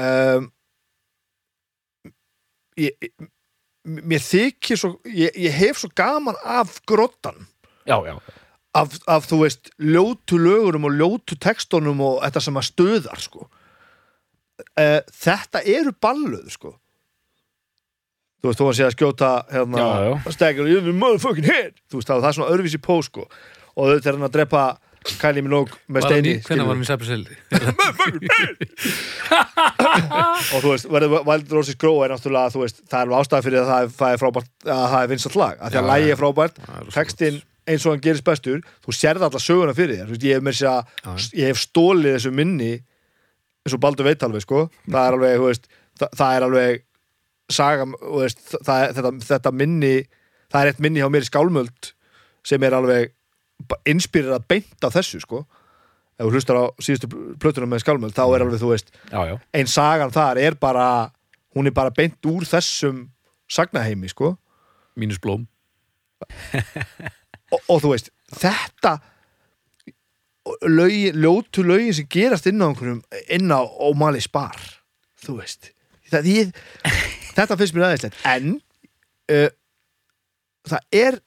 [0.00, 0.48] um,
[2.80, 3.10] ég-
[3.84, 7.46] mér þykir svo ég, ég hef svo gaman af grottan
[7.86, 8.14] Já, já,
[8.78, 13.48] af, af þú veist ljótu lögurum og ljótu textunum og þetta sem að stöðar sko.
[14.78, 16.76] Uh, þetta eru balluð sko.
[18.42, 19.82] Þú veist, þú var að segja að skjóta hérna,
[20.66, 23.28] you're the motherfucking head þú veist, það er svona öðruvísi pó sko.
[23.78, 24.62] Og þetta er hann að drepa
[25.18, 27.34] Kylie Minogue með steini Hvernig var hann í Sæppiseldi?
[30.54, 33.70] og þú veist, Wild Roses Grow er náttúrulega, þú veist, það er ástæða fyrir að
[33.70, 35.94] það er, það er frábært, að það er vinsalt lag að því að já.
[36.12, 36.56] er frábært,
[36.94, 37.36] textin
[37.68, 41.52] eins og hann gerist bestur, þú sérði alla söguna fyrir þér, ég hef að ég
[41.52, 42.72] hef stólið þessu minni
[43.62, 44.64] eins og Baldur veit alveg, sko.
[44.90, 45.68] Það er alveg, veist,
[46.00, 46.82] það, það er alveg
[47.52, 47.86] saga,
[48.18, 49.94] veist, það, er- þetta, þetta minni,
[50.50, 51.92] það er eitt minni hjá mér í skálmöld
[52.42, 53.12] sem er alveg
[53.86, 55.44] inspirerað beint af þessu, sko.
[56.18, 57.08] Ef þú hlustar á síðustu
[57.40, 59.36] plötuna með skálmöld, þá er alveg, þú veist já, já.
[59.54, 60.88] ein sagan þar er bara
[61.56, 63.04] hún er bara beint úr þessum
[63.50, 64.34] sagnaheimi sko.
[64.98, 65.46] Mínus blóm
[67.52, 68.96] og, og þú veist, þetta
[70.66, 74.58] lögin, ljótu lögin sem gerast inn á einhverjum inn á O'Malley Spar
[75.22, 75.70] þú veist.
[76.10, 76.52] Það, ég,
[77.36, 78.18] þetta finnst mér aðeinslegt.
[78.28, 78.56] En
[79.32, 79.48] uh,
[80.68, 81.18] það er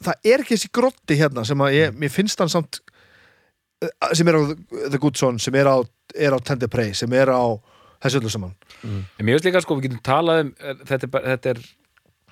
[0.00, 2.80] það er ekki þessi grotti hérna sem að ég, mér finnst hann samt
[3.84, 4.42] uh, sem er á
[4.92, 7.44] The Good Son sem er á, á Tender Prey sem er á
[8.00, 8.54] þessu öllu saman.
[8.84, 11.58] En mér veist líka, sko, við getum talað um eh, þetta er, þetta er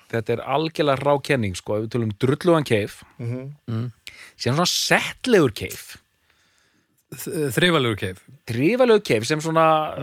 [0.09, 3.03] þetta er algjörlega rákenning sko, ef við tölum drullugan keif.
[3.19, 3.91] Mhm.
[4.35, 5.97] sem svona settlegur keif.
[7.09, 8.19] Þreifalegur keif.
[8.49, 9.95] Drifalegur keif sem svona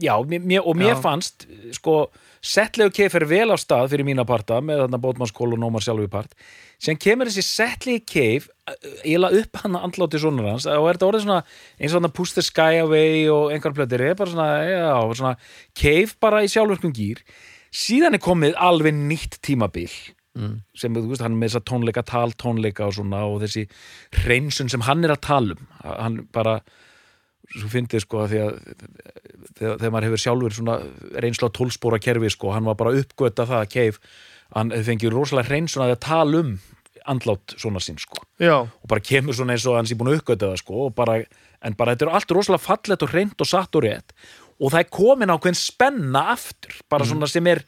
[0.00, 1.00] já, mér, mér, og mér Já.
[1.04, 1.44] fannst
[1.76, 2.08] sko,
[2.42, 6.10] settlegu keif er vel á stað fyrir mína parta með þarna bótmannskól og nómar sjálfur
[6.10, 6.32] part.
[6.82, 8.48] Sem kemur þessi settlegi keif
[9.04, 11.44] eiginlega upp hann að andláti sonur hans og er þetta orðið svona
[11.78, 15.14] eins og hann að Push the Sky Away og einhver plötir er bara svona, já,
[15.20, 15.36] svona
[15.78, 17.22] keif bara í sjálfurkum gýr
[17.72, 19.90] síðan er komið alveg nýtt tímabil
[20.32, 20.62] Mm.
[20.72, 23.66] sem þú veist, hann er með þessa tónleika tal tónleika og svona og þessi
[24.22, 25.66] hreinsun sem hann er að tala um.
[25.84, 26.54] Hann bara
[27.52, 28.54] svo fyndið sko að því að
[29.58, 30.78] þegar, þegar maður hefur sjálfur svona
[31.20, 34.00] reynslu á tólspóra kerfi sko, hann var bara að uppgöta það að keif,
[34.56, 36.54] hann fengið rosalega hreinsun að tala um
[37.12, 40.22] andlát svona sín sko, Já, og bara kemur svona eins og hann sé búin að
[40.22, 41.18] uppgöta það sko, og bara,
[41.60, 44.16] en bara þetta er allt rosalega fallegt og hreint og satt og rétt
[44.62, 47.64] og það er komin ákveðin spenna aftur, bara svona sem er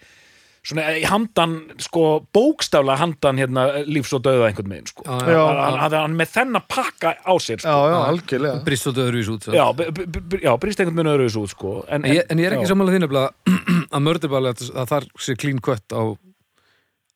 [0.65, 5.43] svona í handan, sko bókstaflega handan hérna lífs og döða einhvern megin sko, Já, já.
[5.83, 7.91] hann, er með þennan pakka á sér já, sko.
[7.93, 9.53] já, algjörlega Brist og döðurvís út svo.
[9.59, 12.49] Já, b- já brýst einhvern minn öðru þessu út sko en, En ég, en ég
[12.49, 12.73] er ekki já.
[12.73, 13.59] samanlega þín nefnilega
[13.99, 16.03] að mördurbali að, að þar sé clean cut á,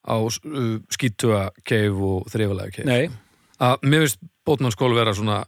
[0.05, 3.09] á uh, skítuga keif og þreifalega keif Nei,
[3.57, 5.39] að mér finnst bótmannskól vera svona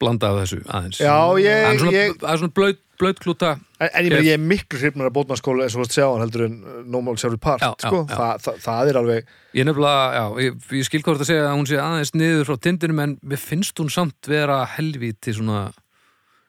[0.00, 1.12] blanda af þessu aðeins Já,
[1.44, 3.50] ég, Það er svona, ég, það er svona blöð, blöðklúta
[3.82, 6.22] en, en ég, ég er miklu hrifnar að bótmannskóla eins og þú veist sjá hann
[6.24, 8.00] heldur en uh, Nómar sjálfur part Já, já, sko.
[8.06, 8.16] já.
[8.16, 11.56] Þa, það, það er alveg Ég nefnilega, já, ég, ég skil hvort að segja að
[11.58, 15.64] hún sé aðeins niður frá tindinum en mér finnst hún samt vera helvíti svona,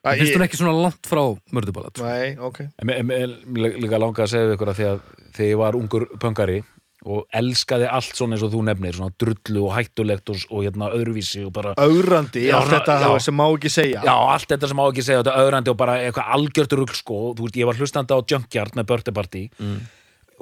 [0.06, 1.24] mér finnst hún ekki svona langt frá
[1.56, 2.08] mördurbali sko.
[2.08, 2.62] Nei, ok
[3.84, 6.62] líka langa að segja við ykkur að því að þegar ég var ungur pöngari
[7.04, 10.92] og elskaði allt svona eins og þú nefnir svona drullu og hættulegt og, og hérna
[10.96, 13.10] öðruvísi og bara Ögrandi, allt þetta já.
[13.26, 14.04] sem má ekki segja.
[14.06, 17.20] Já, allt þetta sem má ekki segja, þetta öðrandi og bara eitthvað algjört rugl sko,
[17.38, 19.44] þú veist, ég var hlustandi á Junkyard með Birthday Party.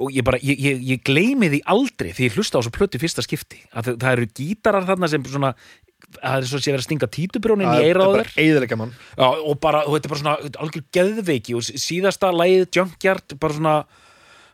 [0.02, 2.98] Og ég bara, ég, ég, ég gleymi því aldrei því ég hlusta á svo plötu
[2.98, 3.60] fyrsta skipti.
[3.70, 5.52] Að það, það eru gítarar þarna sem svona
[6.18, 8.30] það er svo sé verið að stinga títubrjónin í eira á þér.
[8.42, 8.94] Eðilega mann.
[9.16, 13.76] Já, og bara, þetta er bara svona algjör geðveiki og síðasta lagið Junkyard, bara svona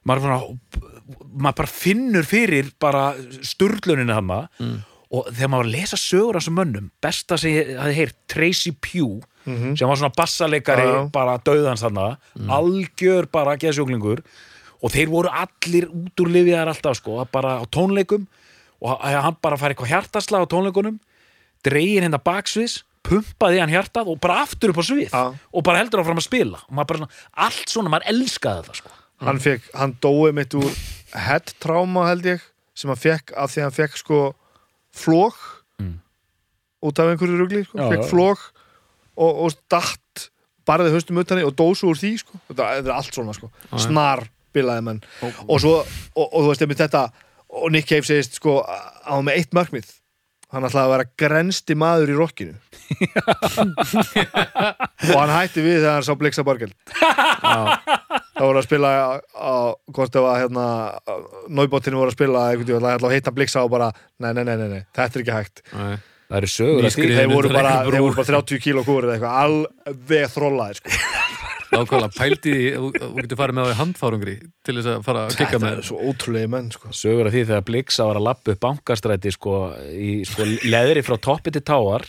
[0.05, 3.03] maður, svona, maður bara finnur fyrir bara
[3.43, 4.41] sturluninu hana
[5.09, 8.17] og þegar maður var að lesa sögur af þessum mönnum, besta sem ég hafði heyrt
[8.29, 10.99] Tracy Pugh, sem var svona bassaleikari, já.
[11.15, 12.19] bara döðans þarna
[12.53, 14.21] algjör bara geðsjúklingur.
[14.79, 18.29] Og þeir voru allir út úr lifiðar alltaf sko, bara á tónleikum.
[18.79, 21.01] Og hann bara fær eitthvað hjartasla á tónleikunum
[21.67, 25.09] dregin hérna baksviðs pumpaði hann hjartað og bara aftur upp á svið.
[25.09, 25.25] Já.
[25.35, 26.61] og bara heldur áfram að spila.
[26.69, 27.11] Og bara svona,
[27.49, 28.98] allt svona, maður elskaði það sko.
[29.25, 30.71] Hann, fekk, hann dói mitt úr
[31.15, 32.41] head trauma held ég
[32.79, 34.19] sem hann fekk af því að hann fekk sko
[34.95, 35.39] flók
[36.79, 37.79] út af einhverju rugli sko.
[37.79, 38.11] Já, fekk já.
[38.11, 38.41] flók
[39.19, 40.31] og, og datt
[40.69, 42.35] barði haustum utan í og dósu úr því sko.
[42.51, 43.47] þetta, þetta er allt svona sko.
[43.81, 44.21] snar
[44.55, 45.01] bilaði menn.
[45.47, 45.75] Og, svo,
[46.15, 47.03] og, og þú veist einmitt þetta
[47.59, 48.69] og Nick Cave segist sko að
[49.09, 49.89] hann var með eitt markmið.
[50.49, 52.55] Hann ætlaði að vera grensti maður í rockinu.
[55.09, 56.73] Og hann hætti við þegar hann sá Blixa Bargeld
[58.39, 58.91] það voru að spila
[59.35, 59.55] á,
[59.95, 60.67] hvort það var hérna
[61.59, 63.91] Nóibóttinu voru að spila veginn, það ætla að hitta Blixa og bara
[64.23, 65.99] nei, nei, nei, nei, nei, þetta er ekki hægt Nei.
[66.29, 67.97] það eru sögur að því þeir voru bara, einhver brú.
[67.99, 70.99] þeir voru bara 30 kíló kúrið eða eitthvað, alveg þrólaðir sko.
[71.69, 72.67] Nákvæmlega pældi því,
[72.97, 75.75] þú getur farið með það í handfárungri til þess að fara að kikka þetta með
[75.81, 76.89] er svo ótrúlega menn sko.
[76.97, 79.55] sögur að því þegar Blixa var að lappa upp bankastræti sko,
[79.93, 82.07] í sko, leðri frá toppi til táar.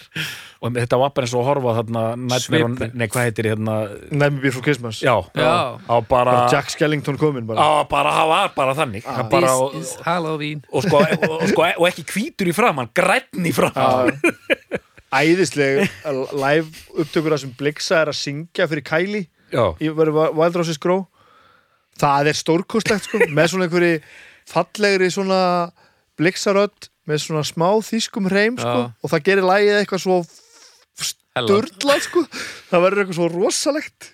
[0.59, 2.95] Og þetta var bara eins og að horfa þarna Nightmare on- Svipu.
[2.99, 3.75] nei, hvað heitir hérna?
[4.11, 4.99] Nefnir Before Christmas.
[5.03, 5.79] Já, Já.
[5.87, 7.59] á bara Bara Jack Skellington kominn bara.
[7.63, 9.03] Á bara, það var bara þannig.
[9.07, 9.23] Ah.
[9.23, 10.63] bara, og, This is Halloween.
[10.71, 14.19] Og, sko, og, og, sko, og ekki hvítur í framann, grænn í framann
[15.09, 15.87] æðisleg
[16.37, 16.67] live
[17.01, 19.25] upptökur að sem Blixa er að syngja fyrir Kylie.
[19.25, 19.33] já,
[19.81, 21.05] í Wild Roses Grow
[21.99, 23.99] það er stórkostlegt sko með svona einhverju
[24.49, 25.41] fallegri svona
[26.19, 28.85] blixarödd með svona smá þýskum hreim sko Já.
[28.93, 30.19] og það gerir lægið eitthvað svo
[31.47, 32.23] durlað sko.
[32.69, 34.09] Það verður eitthvað svo rosalegt.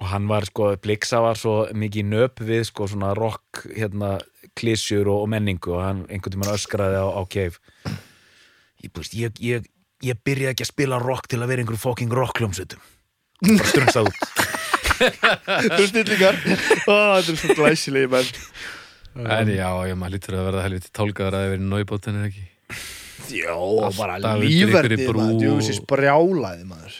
[0.00, 4.14] Og hann var sko, Blixa var svo mikið nöp við sko svona rock hérna
[4.56, 7.60] klísjur og, og menningu og hann einhvern tímann öskraði á, á keif
[8.82, 9.68] ég, ég, ég,
[10.02, 12.82] ég byrjaði ekki að spila rock til að vera einhverjum fucking rockljómsutum
[13.44, 14.49] bara strömsað út
[15.00, 16.38] þú snillingar
[16.86, 18.30] Ó, þetta er svo glæsilegi menn.
[19.26, 22.46] En já, ég maður lítur að verða helviti tálkaður að það verið náibóttin er ekki?
[23.30, 23.54] Já,
[23.98, 25.36] bara lífverðið maður.
[25.42, 26.96] djúsis brjálaði maður.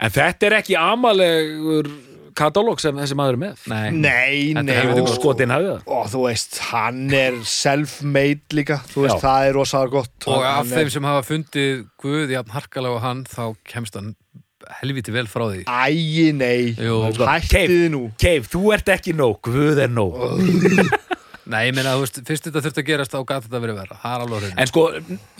[0.00, 1.88] En þetta er ekki amalegur
[2.40, 3.64] katalóg sem þessi maður er með.
[3.68, 5.80] Nei, Nei, nei og, það.
[5.96, 9.24] Og þú veist, hann er self-made líka, þú veist, Já.
[9.26, 10.28] það er rosalega gott.
[10.30, 13.42] Og af er- þeim sem hafa fundið Guð jafn harkalega og hann þá
[13.74, 14.14] kemst hann
[14.80, 15.62] helviti vel frá því.
[15.66, 16.98] Æi, nei, Jú.
[17.18, 18.02] hættið nú.
[18.20, 20.18] Keif, þú ert ekki nóg, Guð er nóg.
[21.50, 23.96] Nei, ég meina, þú veist, fyrst þetta þurfti að gerast þá gæti þetta verið verra,
[23.98, 24.82] það er alveg hrein En sko,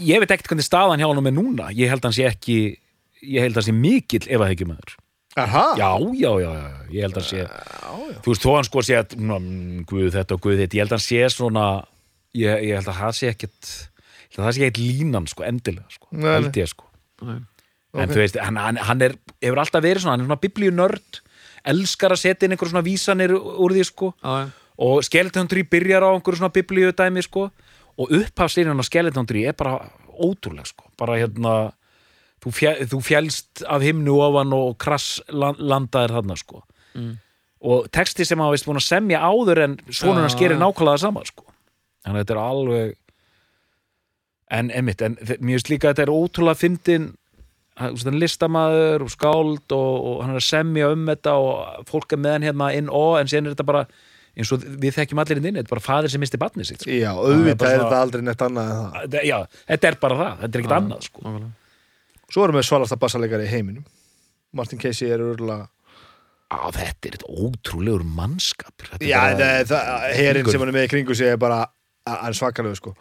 [0.08, 1.68] ég veit ekkert hvernig staðan hjá hann er núna.
[1.76, 2.56] Ég held hann sé ekki
[3.22, 4.96] Ég held hann sé mikill ef að ekki maður
[5.38, 7.44] Aha, Já, já, já, já, ég held hann sé
[8.24, 10.96] Þú veist, þó hann sko sé að mm, Guð þetta og Guð þetta, ég held
[10.96, 11.66] hann sé svona
[12.34, 15.46] Ég, ég held að það sé ekkert ég held að það sé ekkert línan, sko,
[15.46, 16.34] endilega sko, Nei, nei.
[16.40, 16.90] held ég, sko
[17.94, 18.12] En Ok.
[18.14, 21.20] þú veist, hann, hann, hann er, hefur alltaf verið svona, hann er svona biblíunörd
[21.64, 24.50] elskar að setja inn einhver svona vísanir úr því, sko Já, já.
[24.78, 27.50] og Skeleton 3 byrjar á einhverju svona biblíudæmi sko
[27.98, 31.72] og upphafslýnin á Skeleton 3 er bara ótrúleg sko bara hérna
[32.40, 36.62] þú, fjall, þú fjælst af himnu ofan og krass land, landaðir þarna sko
[36.94, 37.18] Mm.
[37.62, 40.62] og texti sem hafa veist búin að semja áður en svona hans gerir já.
[40.62, 41.44] nákvæmlega sama sko
[42.04, 42.94] þannig að þetta er alveg
[44.50, 47.04] en emitt, en mér finnst líka að þetta er ótrúlega fyndin
[47.78, 52.16] hann er listamaður og skáld og, og hann er að semja um þetta og fólk
[52.16, 53.84] er með hann hérna inn og en síðan er þetta bara
[54.38, 56.84] eins og við þekkjum allir inn inn, þetta er bara faðir sem misti batni sitt
[56.84, 56.92] sko.
[56.92, 59.36] já, er auðvitað bara er þetta aldrei neitt annað en það já,
[59.72, 61.24] þetta er bara það, þetta er ekkert annað sko.
[61.24, 61.50] Nákvæmlega.
[62.30, 63.86] Svo erum við svalasta bassalegari í heiminum
[64.56, 65.66] Martin Casey er örgulega
[66.50, 68.06] á, þetta er eitt ótrúlegur
[68.98, 69.20] er Já,
[70.14, 71.64] herin sem hann er með í kringu er bara
[72.06, 72.94] hann er svakalegu sko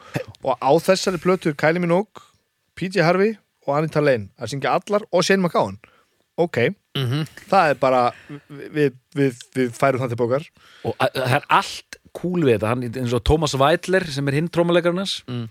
[0.43, 2.25] og á þessari plötu Kylie Minogue
[2.77, 3.35] PJ Harvey
[3.69, 5.77] og Anita Lane að syngja allar og Shane McGowan.
[6.39, 6.57] Ok,
[6.95, 7.25] Mhm.
[7.51, 8.01] það er bara
[8.49, 10.45] við, við, við færum það til bókar.
[10.87, 12.67] Og að- það er allt cool við þetta.
[12.71, 15.49] Hann, eins og Thomas Weidler sem er hinn trómuleikarnas Mm.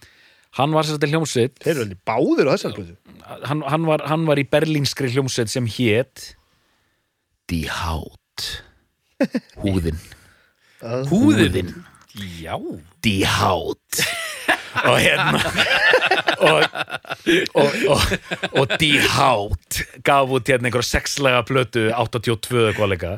[0.59, 1.59] hann var sér þetta hljómsveit.
[1.61, 2.97] Þeir eru alveg báðir á plötu.
[3.45, 6.35] Hann, hann, var, hann var í berlínskri hljómsveit sem hét
[7.49, 8.62] Die Haut.
[9.62, 9.99] Húðin.
[11.12, 11.85] Húðin.
[12.41, 12.57] Já.
[13.03, 14.01] Die Haut
[14.85, 15.41] og hérna
[16.39, 16.62] og,
[17.55, 18.16] og, og,
[18.62, 23.12] og Die Haut gaf út hérna einhver sexlega plötu 82 eitthvað leika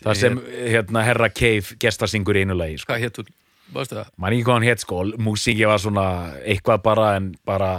[0.00, 0.40] þar sem
[0.72, 2.92] hérna Herra Cave gestarsingur í einu lagi sko.
[2.94, 4.06] Hvað hétt það?
[4.18, 6.06] maður ekki hvað hann hétt sko músíki var svona
[6.42, 7.72] eitthvað bara en bara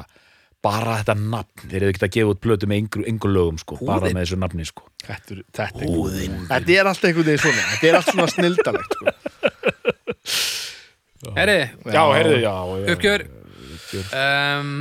[0.62, 4.04] bara þetta nafn, þeir eru ekki að gefa út plötu með yngur, lögum sko, bara
[4.06, 4.14] Húðin.
[4.14, 7.90] með þessu nafni sko þetta, er- þetta, er, þetta er alltaf einhvern veginn svona þetta
[7.90, 9.06] er allt svona snildalegt sko.
[11.36, 12.52] Herri, já, heyrðu, já,
[12.82, 12.92] já.
[12.96, 13.24] Uppgjör.
[14.18, 14.76] Um,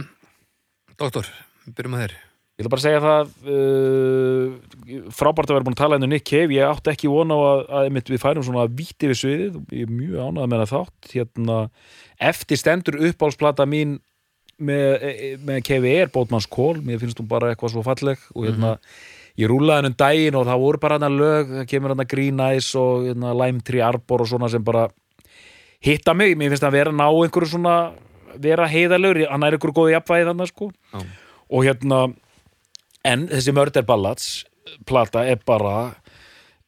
[1.00, 1.30] doktor,
[1.76, 2.18] byrjum að þér.
[2.60, 6.26] Ég ætla bara að segja það uh, frábært að vera búin að tala henni Nick
[6.28, 9.58] Cave, ég átti ekki von á að, að einmitt við færum svona víti við sviðið.
[9.72, 11.12] Ég er mjög ánægð með það þátt.
[11.14, 11.58] Hérna,
[12.30, 13.96] eftir stendur uppáhaldsplata mín
[14.60, 15.06] með,
[15.48, 18.76] með Cave er Bótmanns Kól, mér finnst hún bara eitthvað svo falleg og hérna
[19.40, 22.10] ég rúlaði henni um daginn og það voru bara hann lög það kemur hann að
[22.12, 24.88] Green Eyes og hérna, Lime Tree Arbor og svona sem bara
[25.84, 27.76] hitta mig, mér finnst að vera ná einhverju svona
[28.40, 31.00] vera heiðalögur, hann er einhverju góði jafnvægi þannig sko Já.
[31.50, 32.00] og hérna
[33.06, 34.28] en þessi Murder Ballads
[34.86, 35.94] plata er bara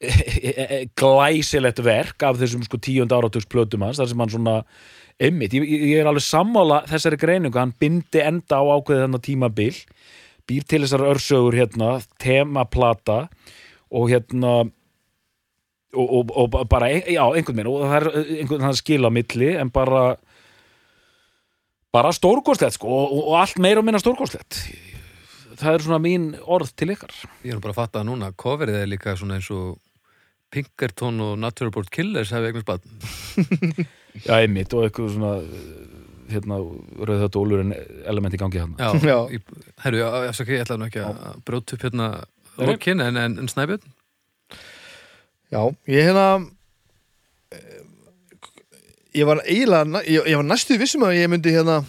[0.99, 4.57] glæsilegt verk af þessum sko tíund áratugs plötum hans þar sem hann svona
[5.23, 9.75] einmitt, ég, ég er alveg sammála þessari greiningu, hann bindi enda á ákveðið þennan tímabil
[10.49, 13.27] býr til þessar örsögur hérna temaplata
[13.93, 14.63] og hérna
[15.93, 19.16] og, og, og bara, já, einhvern veginn og það er einhvern veginn að skila á
[19.16, 20.03] milli en bara
[21.93, 24.62] bara stórkostlegt sko og, og allt meira og minna stórkostlegt
[25.61, 27.12] það er svona mín orð til ykkar
[27.45, 29.76] Ég er bara að fatta að núna, coverið er líka svona eins og
[30.53, 32.82] Pinkerton og Natural Born Killers hefði eignast bann.
[34.26, 35.32] já, einmitt og eitthvað svona
[36.32, 36.59] hérna,
[37.09, 37.72] rauð þetta ólurinn
[38.09, 39.16] element í gangi hann Já, Já.
[39.32, 39.49] Ég,
[39.84, 42.09] herru, já, ég, ætla nú ekki að bróta upp hérna
[42.61, 43.84] en, en, en Snæbjörn?
[45.53, 46.27] Já, ég hérna
[47.53, 47.83] eh,
[49.21, 51.83] ég var eiginlega ég, ég var næstuð vissum að ég myndi hérna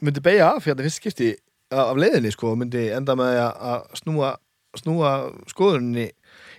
[0.00, 1.34] myndi beigja af hérna fyrst skipti
[1.70, 4.32] af leiðinni sko, myndi enda með að- snúa,
[4.80, 5.12] snúa
[5.52, 6.08] skoðunni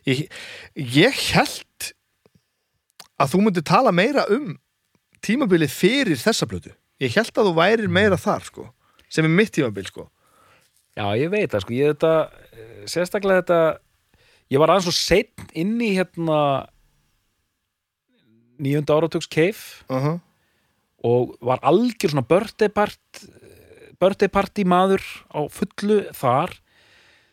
[0.07, 0.27] ég,
[0.75, 1.89] ég held
[3.21, 4.53] að þú myndi tala meira um
[5.25, 8.69] tímabilið fyrir þessa blötu ég held að þú værir meira þar sko
[9.11, 10.05] sem er mitt tímabil sko.
[10.95, 12.11] Já, ég veit það sko, ég þetta
[12.55, 13.57] eh, sérstaklega þetta
[14.51, 16.39] ég var aðeins svo seitt inn í hérna
[18.61, 20.19] nýjunda áratugs cave uh -huh.
[21.03, 22.99] og var algjör svona birthday part
[23.99, 25.01] birthday party maður
[25.33, 26.59] á fullu þar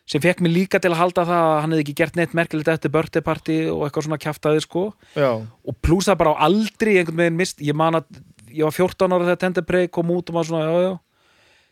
[0.09, 2.67] sem fekk mig líka til að halda það að hann hefði ekki gert neitt merkilegt
[2.67, 4.93] eftir birthday party og eitthvað svona kjaftaði sko.
[5.13, 8.05] Já, og pluss það bara á aldrei einhvern veginn mist, ég man að
[8.49, 10.93] ég var 14 ára þegar Tender Prey kom út og maður svona, já, já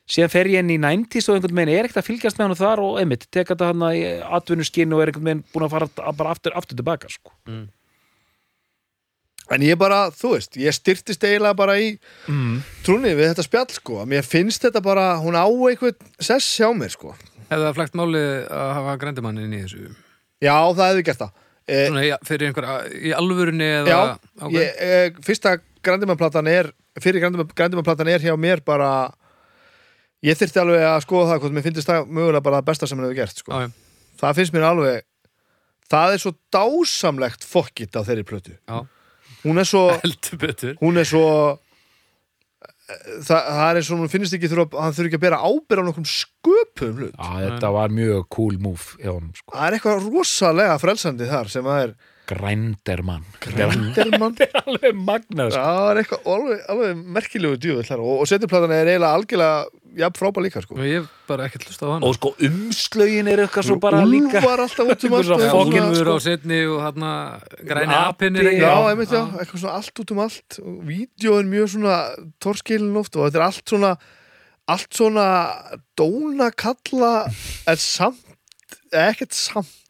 [0.07, 2.59] síðan fer ég inn í 90s og einhvern veginn er ekkert að fylgjast með hann
[2.61, 4.03] þar og einmitt, teka þetta hann í
[4.39, 7.33] atvinnuskinn og er einhvern veginn búin að fara bara aftur, aftur tilbaka sko.
[9.55, 11.93] en ég bara, þú veist ég styrtist eiginlega bara í
[12.27, 12.55] mm.
[12.87, 16.95] trúni við þetta spjall sko mér finnst þetta bara, hún á einhvern sess hjá mér
[16.95, 17.15] sko
[17.47, 19.93] Hefði það flægt máli að hafa grændimann inn í þessu?
[20.43, 21.31] já það hefði gert það
[21.67, 23.87] e, Svona, ja, fyrir einhver, í alvörunni eða...
[23.87, 23.99] já,
[24.41, 24.51] ok.
[24.55, 25.55] ég, e, fyrsta
[25.87, 26.49] Grandimannplatan
[30.25, 32.97] ég þyrfti alveg að skoða það hvort mér finnst það mögulega bara það besta sem
[32.97, 33.51] hann hefur gert sko.
[33.53, 35.05] Já, já, það finnst mér alveg
[35.91, 38.57] það er svo dásamlegt fokkitt á þeirri plötu.
[38.67, 38.81] Já,
[39.45, 40.75] hún er svo heldur betur.
[40.81, 41.23] hún er svo
[42.87, 45.83] það, það er eins og hún finnst ekki þurfa, hann þurfi ekki að bera ábyrð
[45.83, 47.15] á nokkrum sköpum hlut.
[47.15, 49.53] Já, þetta var mjög cool move hjá honum, sko.
[49.53, 51.95] það er eitthvað rosalega frelsandi þar sem það er
[52.27, 53.25] Grændermann.
[53.43, 55.63] Grindelmann Þetta er alveg magnað, sko.
[55.63, 60.19] það er eitthvað alveg, alveg merkilegu djúvill þar og, og setjuplatan er eiginlega algjörlega jafn
[60.19, 60.77] frábæð líka sko.
[60.83, 64.41] ég hef bara ekkert hlust á hann Og sko, umslögin er eitthvað svo bara líka
[64.41, 66.19] Úlfar alltaf út um allt Úlfur á sko.
[66.27, 67.07] setni og hann
[67.71, 70.59] græni Api, apinn er Já, einmitt já, eitthvað svona allt út um allt.
[70.61, 71.97] Og vídeo er mjög svona
[72.43, 73.95] torskilin oft og þetta er allt svona
[74.67, 75.25] allt svona
[75.97, 77.13] dónakalla
[77.71, 78.23] en samt
[78.91, 79.86] ekkert samt er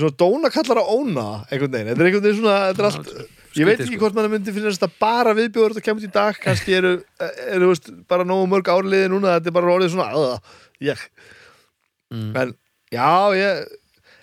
[0.00, 3.12] svona dónakallar að óna einhvern veginn, þetta er einhvern veginn svona þetta er allt,
[3.58, 4.00] ég veit ekki sko.
[4.00, 6.94] hvort mann myndi finnast þetta bara viðbjóður þetta kemur í dag, kannski eru,
[7.52, 10.56] eru veist, bara nógu mörg árliði núna þetta er bara orðið svona aða,
[10.88, 11.06] ég.
[12.12, 12.32] Mm.
[12.36, 12.56] en
[12.92, 13.62] já, ég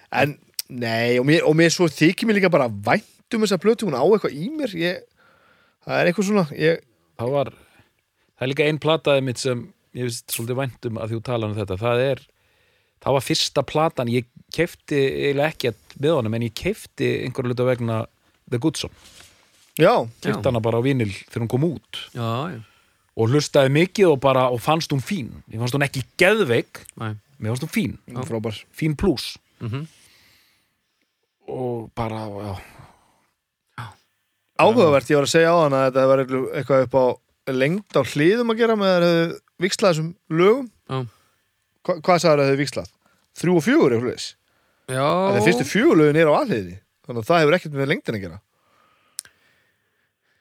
[0.10, 0.36] en
[0.70, 3.98] nei, og mér, og mér svo þykir mér líka bara vænt um þessa plötu, hún
[3.98, 4.74] á eitthvað í mér.
[4.78, 5.02] Ég,
[5.86, 6.86] það er eitthvað svona ég,
[7.20, 7.50] Það var
[8.40, 9.64] Það er líka ein plataði mitt sem
[9.98, 11.76] ég finnst svolítið væntum að þú tala um þetta.
[11.82, 12.22] Það er,
[13.04, 14.12] það var fyrsta platan.
[14.14, 18.00] Ég kefti eiginlega ekki með honum en ég kefti einhverju hluta vegna
[18.50, 18.94] The Good Son,
[19.78, 19.94] já,
[20.24, 22.02] kefti hana bara á vinil þegar hún kom út.
[22.16, 22.60] Já, já,
[23.20, 25.32] og hlustaði mikið og bara og fannst hún fín.
[25.52, 26.84] Ég fannst hún ekki geðveik
[27.40, 27.96] mér fannst hún fín,
[28.28, 28.64] frábær.
[28.74, 29.38] Fín plus.
[29.60, 29.88] Mm
[31.50, 33.86] og bara, já,
[34.60, 37.06] áhugavert, ég var að segja á hann að þetta var eitthvað upp á
[37.56, 40.68] lengd á hliðum að gera með að það hefðu vikslað þessum lögum.
[40.68, 40.74] Já.
[41.90, 42.94] Hva, hvað sagður að það hefðu vikslað?
[43.40, 44.28] Þrjú og fjögur eitthvað leis
[44.90, 46.78] Já, Það fyrstu fjögur lögin er á alliði
[47.10, 48.40] þannig að það hefur ekkert með lengdin að gera.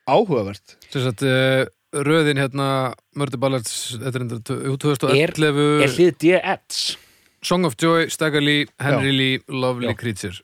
[0.09, 0.75] Áhugavert.
[0.93, 2.69] Sem sagt uh, röðin hérna
[3.17, 6.83] Murder Ballads þetta er endur 2011 er hlið D.Eds
[7.45, 9.97] Song of Joy, Stagger Lee, Henry Lee Lovely Já.
[9.97, 10.37] Creature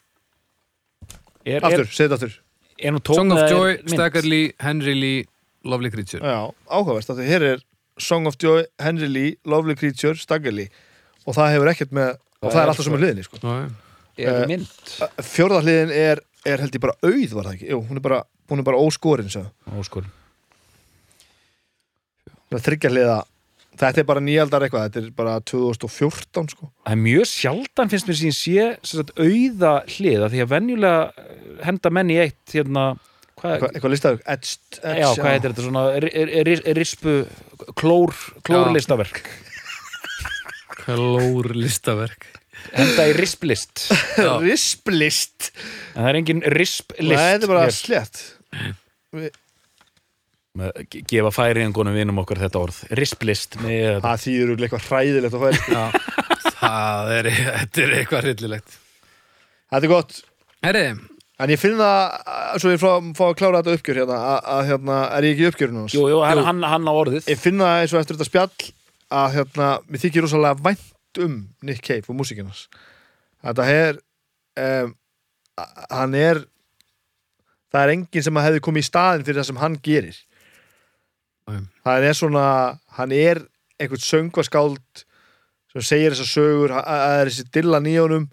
[1.44, 2.36] er, er, Aftur, segð þetta aftur.
[2.78, 3.76] er Song of er Joy?
[3.92, 5.24] Stagger Lee, Henry Lee
[5.68, 6.40] Lovely Creature Já,
[6.70, 7.64] áhugavert, því hér er
[8.00, 10.70] Song of Joy, Henry Lee, Lovely Creature, Stagger Lee
[11.24, 12.12] og það hefur ekkert með
[12.44, 13.40] og það er alltaf sem er hliðinni sko.
[13.44, 13.72] Er
[14.14, 14.68] Eh, mynd
[15.26, 18.20] Fjórða hliðin er, er held ég bara auð var það ekki, jú, hún er bara,
[18.52, 19.42] hún er bara óskorin svo.
[19.74, 20.04] Óskor.
[22.54, 23.16] þryggja hliða
[23.74, 26.68] þetta er bara nýjaldar eitthvað, þetta er bara 2014 sko.
[26.84, 31.00] það er mjög sjaldan finnst mér sín sé sem sagt, auða hliða því að venjulega
[31.24, 31.32] eh,
[31.66, 32.84] henda menn í eitt hérna,
[33.40, 37.16] hvað, eitthvað, eitthvað listaður, edst, edst já, hvað heitir þetta svona ri- ri- ri- rispu
[37.80, 38.14] klór,
[38.46, 39.24] klórlistaverk
[40.84, 42.26] Klór listaverk.
[42.74, 43.86] Henda í risplist.
[44.44, 45.50] Risplist?
[45.94, 47.74] En það er engin risplist Nei, þetta er bara hér.
[47.76, 48.22] slett
[51.10, 52.76] gefa færiðingunum vinum okkar þetta orð.
[52.94, 55.58] Risplist með það þýður örugglega eitthvað hræðilegt að færi.
[55.74, 55.84] Já,
[56.60, 58.76] það er, þetta er eitthvað hryllilegt.
[59.74, 60.14] Þetta er gott,
[60.64, 60.84] Herri,
[61.42, 61.98] en ég finn það
[62.62, 65.48] svo ég fá, fá að klára þetta uppgjör hérna að, að hérna, er ég ekki
[65.50, 65.96] uppgjörinu hans?
[65.98, 66.46] Jú, jú, hann, Jú.
[66.52, 67.26] hann, hann á orðið.
[67.34, 68.70] Ég finn það eins og eftir þetta spjall
[69.14, 72.66] að hérna, mér þykir rosalega vænt um Nick Cave og músikinnars
[73.44, 73.98] þetta er
[74.58, 74.94] um,
[75.92, 76.42] hann er
[77.74, 80.20] það er enginn sem hefði komið í staðin fyrir það sem hann gerir
[81.50, 81.60] Nei.
[81.84, 82.46] það er svona
[82.98, 83.42] hann er
[83.78, 85.04] einhvern söngvaskáld
[85.74, 88.28] sem segir þessar sögur að það er þessi dilla nýjónum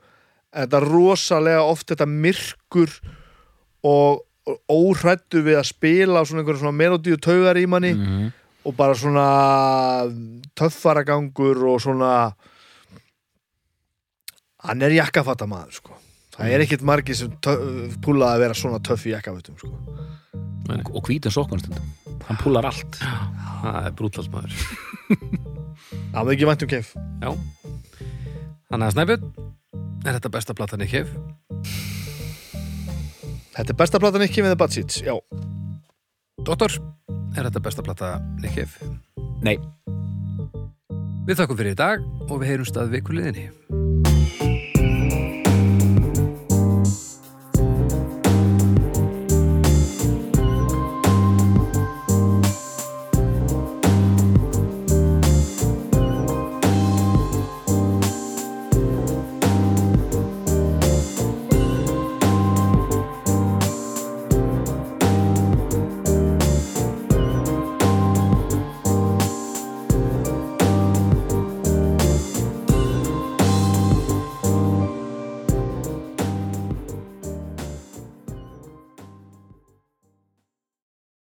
[0.51, 2.93] þetta er rosalega oft þetta myrkur
[3.87, 4.21] og,
[4.71, 8.29] óhrættu við að spila á svona einhverjum svona melodíu taugar í manni mm.
[8.65, 9.25] Og bara svona
[10.57, 12.11] töffaragangur og svona
[14.61, 15.97] hann er jakkafatta maður sko.
[16.35, 17.33] það er ekkert margir sem
[18.03, 19.73] púlaði að vera svona töff í jakkafattum sko.
[20.93, 21.91] og, hvítum sokkunstundum
[22.27, 22.99] hann púlar allt.
[23.61, 24.53] Það er brútalt maður.
[26.11, 26.91] Það var ekki vænt um kef.
[27.21, 27.31] Já.
[28.71, 29.31] Þannig að Snæbjörn,
[30.05, 31.11] er þetta besta platan í kef?
[33.51, 35.01] þetta er besta platan með The Bad Seeds?
[35.03, 35.17] Já,
[36.41, 36.73] Dóttor,
[37.37, 38.07] er þetta besta plata
[38.41, 38.79] í kef?
[39.45, 39.59] nei
[41.27, 43.45] Við þakkum fyrir í dag og við heyrum stað vikuliðinni